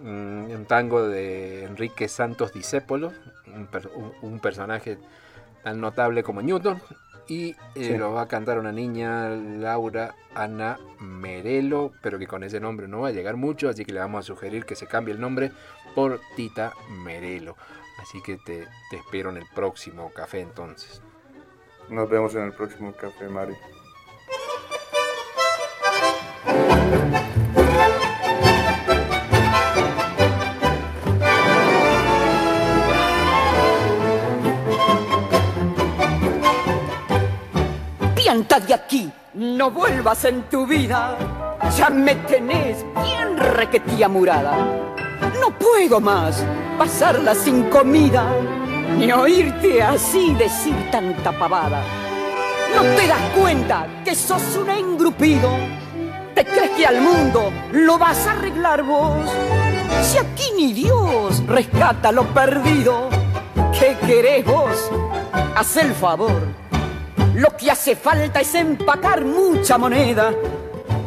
Mm, 0.00 0.52
un 0.52 0.64
tango 0.66 1.08
de 1.08 1.64
Enrique 1.64 2.06
Santos 2.06 2.52
Discépolo, 2.52 3.12
un, 3.48 3.68
un 4.22 4.38
personaje 4.38 4.98
tan 5.64 5.80
notable 5.80 6.22
como 6.22 6.40
Newton, 6.40 6.80
y 7.28 7.56
eh, 7.74 7.96
lo 7.98 8.12
va 8.12 8.22
a 8.22 8.28
cantar 8.28 8.58
una 8.58 8.72
niña, 8.72 9.28
Laura 9.30 10.14
Ana 10.34 10.78
Merelo, 11.00 11.92
pero 12.00 12.18
que 12.18 12.26
con 12.26 12.42
ese 12.44 12.60
nombre 12.60 12.88
no 12.88 13.00
va 13.00 13.08
a 13.08 13.12
llegar 13.12 13.36
mucho, 13.36 13.68
así 13.68 13.84
que 13.84 13.92
le 13.92 14.00
vamos 14.00 14.24
a 14.24 14.26
sugerir 14.26 14.64
que 14.64 14.74
se 14.74 14.86
cambie 14.86 15.14
el 15.14 15.20
nombre 15.20 15.50
por 15.94 16.20
Tita 16.36 16.74
Merelo. 16.88 17.56
Así 17.98 18.22
que 18.22 18.36
te, 18.38 18.66
te 18.90 18.96
espero 18.96 19.30
en 19.30 19.36
el 19.36 19.46
próximo 19.54 20.10
café 20.12 20.40
entonces. 20.40 21.02
Nos 21.88 22.08
vemos 22.08 22.34
en 22.34 22.44
el 22.44 22.52
próximo 22.52 22.92
café, 22.92 23.28
Mari. 23.28 23.54
de 38.60 38.74
aquí, 38.74 39.10
no 39.34 39.70
vuelvas 39.70 40.24
en 40.24 40.42
tu 40.42 40.66
vida. 40.66 41.16
Ya 41.76 41.88
me 41.88 42.14
tenés 42.14 42.84
bien 43.02 43.36
requetía 43.36 44.08
murada. 44.08 44.91
No 45.40 45.50
puedo 45.58 46.00
más 46.00 46.44
pasarla 46.78 47.34
sin 47.34 47.64
comida, 47.64 48.24
ni 48.96 49.10
oírte 49.12 49.82
así 49.82 50.34
decir 50.34 50.74
tanta 50.90 51.32
pavada. 51.38 51.82
¿No 52.74 52.82
te 52.96 53.06
das 53.06 53.22
cuenta 53.38 53.86
que 54.04 54.14
sos 54.14 54.56
un 54.56 54.70
engrupido? 54.70 55.50
¿Te 56.34 56.44
crees 56.44 56.70
que 56.70 56.86
al 56.86 57.00
mundo 57.00 57.52
lo 57.72 57.98
vas 57.98 58.26
a 58.26 58.32
arreglar 58.32 58.82
vos? 58.82 59.30
Si 60.02 60.18
aquí 60.18 60.52
ni 60.56 60.72
Dios 60.72 61.46
rescata 61.46 62.10
lo 62.12 62.24
perdido, 62.24 63.08
¿qué 63.78 63.96
querés 64.06 64.44
vos? 64.44 64.90
Haz 65.54 65.76
el 65.76 65.92
favor 65.92 66.62
lo 67.34 67.56
que 67.56 67.70
hace 67.70 67.96
falta 67.96 68.40
es 68.40 68.54
empacar 68.54 69.24
mucha 69.24 69.78
moneda, 69.78 70.32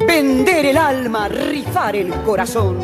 vender 0.07 0.65
el 0.65 0.77
alma, 0.77 1.27
rifar 1.27 1.95
el 1.95 2.11
corazón, 2.23 2.79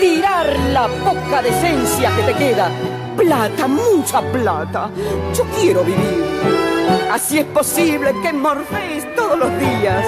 tirar 0.00 0.46
la 0.72 0.88
poca 0.88 1.42
decencia 1.42 2.10
que 2.16 2.22
te 2.22 2.34
queda. 2.34 2.70
Plata, 3.16 3.66
mucha 3.66 4.20
plata, 4.20 4.90
yo 5.34 5.44
quiero 5.58 5.82
vivir. 5.84 6.24
Así 7.10 7.38
es 7.38 7.46
posible 7.46 8.14
que 8.22 8.32
morfees 8.32 9.14
todos 9.14 9.38
los 9.38 9.50
días. 9.58 10.04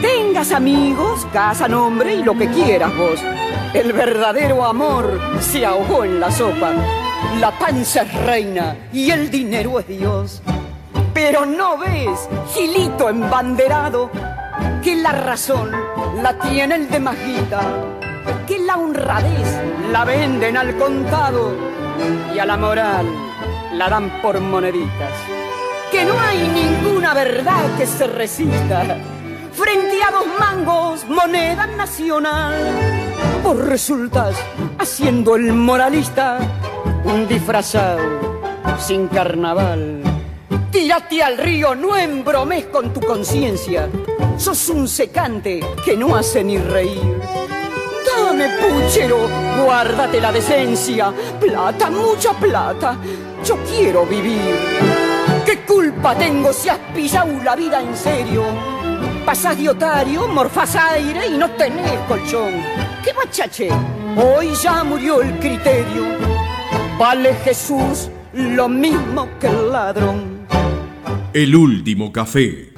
Tengas 0.00 0.52
amigos, 0.52 1.26
casa, 1.32 1.68
nombre 1.68 2.14
y 2.16 2.24
lo 2.24 2.36
que 2.36 2.48
quieras 2.48 2.90
vos 2.96 3.20
El 3.72 3.92
verdadero 3.92 4.64
amor 4.64 5.20
se 5.40 5.64
ahogó 5.64 6.04
en 6.04 6.18
la 6.20 6.30
sopa. 6.30 6.72
La 7.38 7.56
panza 7.58 8.02
es 8.02 8.14
reina 8.26 8.76
y 8.92 9.10
el 9.10 9.30
dinero 9.30 9.78
es 9.78 9.86
Dios. 9.86 10.42
Pero 11.14 11.46
no 11.46 11.78
ves, 11.78 12.28
Gilito 12.52 13.08
embanderado, 13.08 14.10
que 14.82 14.96
la 14.96 15.12
razón 15.12 15.70
la 16.22 16.38
tiene 16.38 16.74
el 16.74 16.90
de 16.90 17.00
Majita, 17.00 17.60
que 18.46 18.58
la 18.58 18.76
honradez 18.76 19.60
la 19.90 20.04
venden 20.04 20.56
al 20.56 20.76
contado 20.76 21.54
y 22.34 22.38
a 22.38 22.46
la 22.46 22.56
moral 22.56 23.06
la 23.74 23.88
dan 23.88 24.20
por 24.20 24.40
moneditas. 24.40 25.12
Que 25.90 26.04
no 26.04 26.18
hay 26.20 26.38
ninguna 26.48 27.14
verdad 27.14 27.76
que 27.76 27.86
se 27.86 28.06
resista 28.06 28.96
frente 29.52 30.02
a 30.02 30.10
dos 30.10 30.26
mangos, 30.38 31.04
moneda 31.08 31.66
nacional. 31.66 32.54
Vos 33.42 33.58
resultas 33.58 34.36
haciendo 34.78 35.36
el 35.36 35.52
moralista, 35.52 36.38
un 37.04 37.28
disfrazado 37.28 38.32
sin 38.78 39.08
carnaval. 39.08 40.02
Tírate 40.70 41.22
al 41.22 41.36
río, 41.36 41.74
no 41.74 41.96
embromes 41.96 42.66
con 42.66 42.92
tu 42.92 43.00
conciencia. 43.00 43.88
Sos 44.38 44.68
un 44.70 44.88
secante 44.88 45.60
que 45.84 45.96
no 45.96 46.16
hace 46.16 46.42
ni 46.42 46.56
reír. 46.56 47.20
Dame, 48.32 48.48
puchero, 48.48 49.28
guárdate 49.62 50.18
la 50.18 50.32
decencia. 50.32 51.12
Plata, 51.38 51.90
mucha 51.90 52.32
plata. 52.32 52.96
Yo 53.44 53.58
quiero 53.58 54.06
vivir. 54.06 54.56
¿Qué 55.44 55.58
culpa 55.66 56.14
tengo 56.14 56.50
si 56.50 56.70
has 56.70 56.78
pillado 56.94 57.30
la 57.44 57.54
vida 57.54 57.82
en 57.82 57.94
serio? 57.94 58.44
Pasás 59.26 59.58
de 59.58 59.68
otario, 59.68 60.28
morfás 60.28 60.74
aire 60.76 61.26
y 61.26 61.36
no 61.36 61.50
tenés 61.50 61.92
colchón. 62.08 62.54
¡Qué 63.04 63.12
machache! 63.12 63.68
Hoy 64.16 64.54
ya 64.62 64.82
murió 64.82 65.20
el 65.20 65.38
criterio. 65.38 66.06
Vale 66.98 67.34
Jesús 67.44 68.08
lo 68.32 68.66
mismo 68.66 69.28
que 69.38 69.48
el 69.48 69.70
ladrón. 69.70 70.46
El 71.34 71.54
último 71.54 72.10
café. 72.10 72.72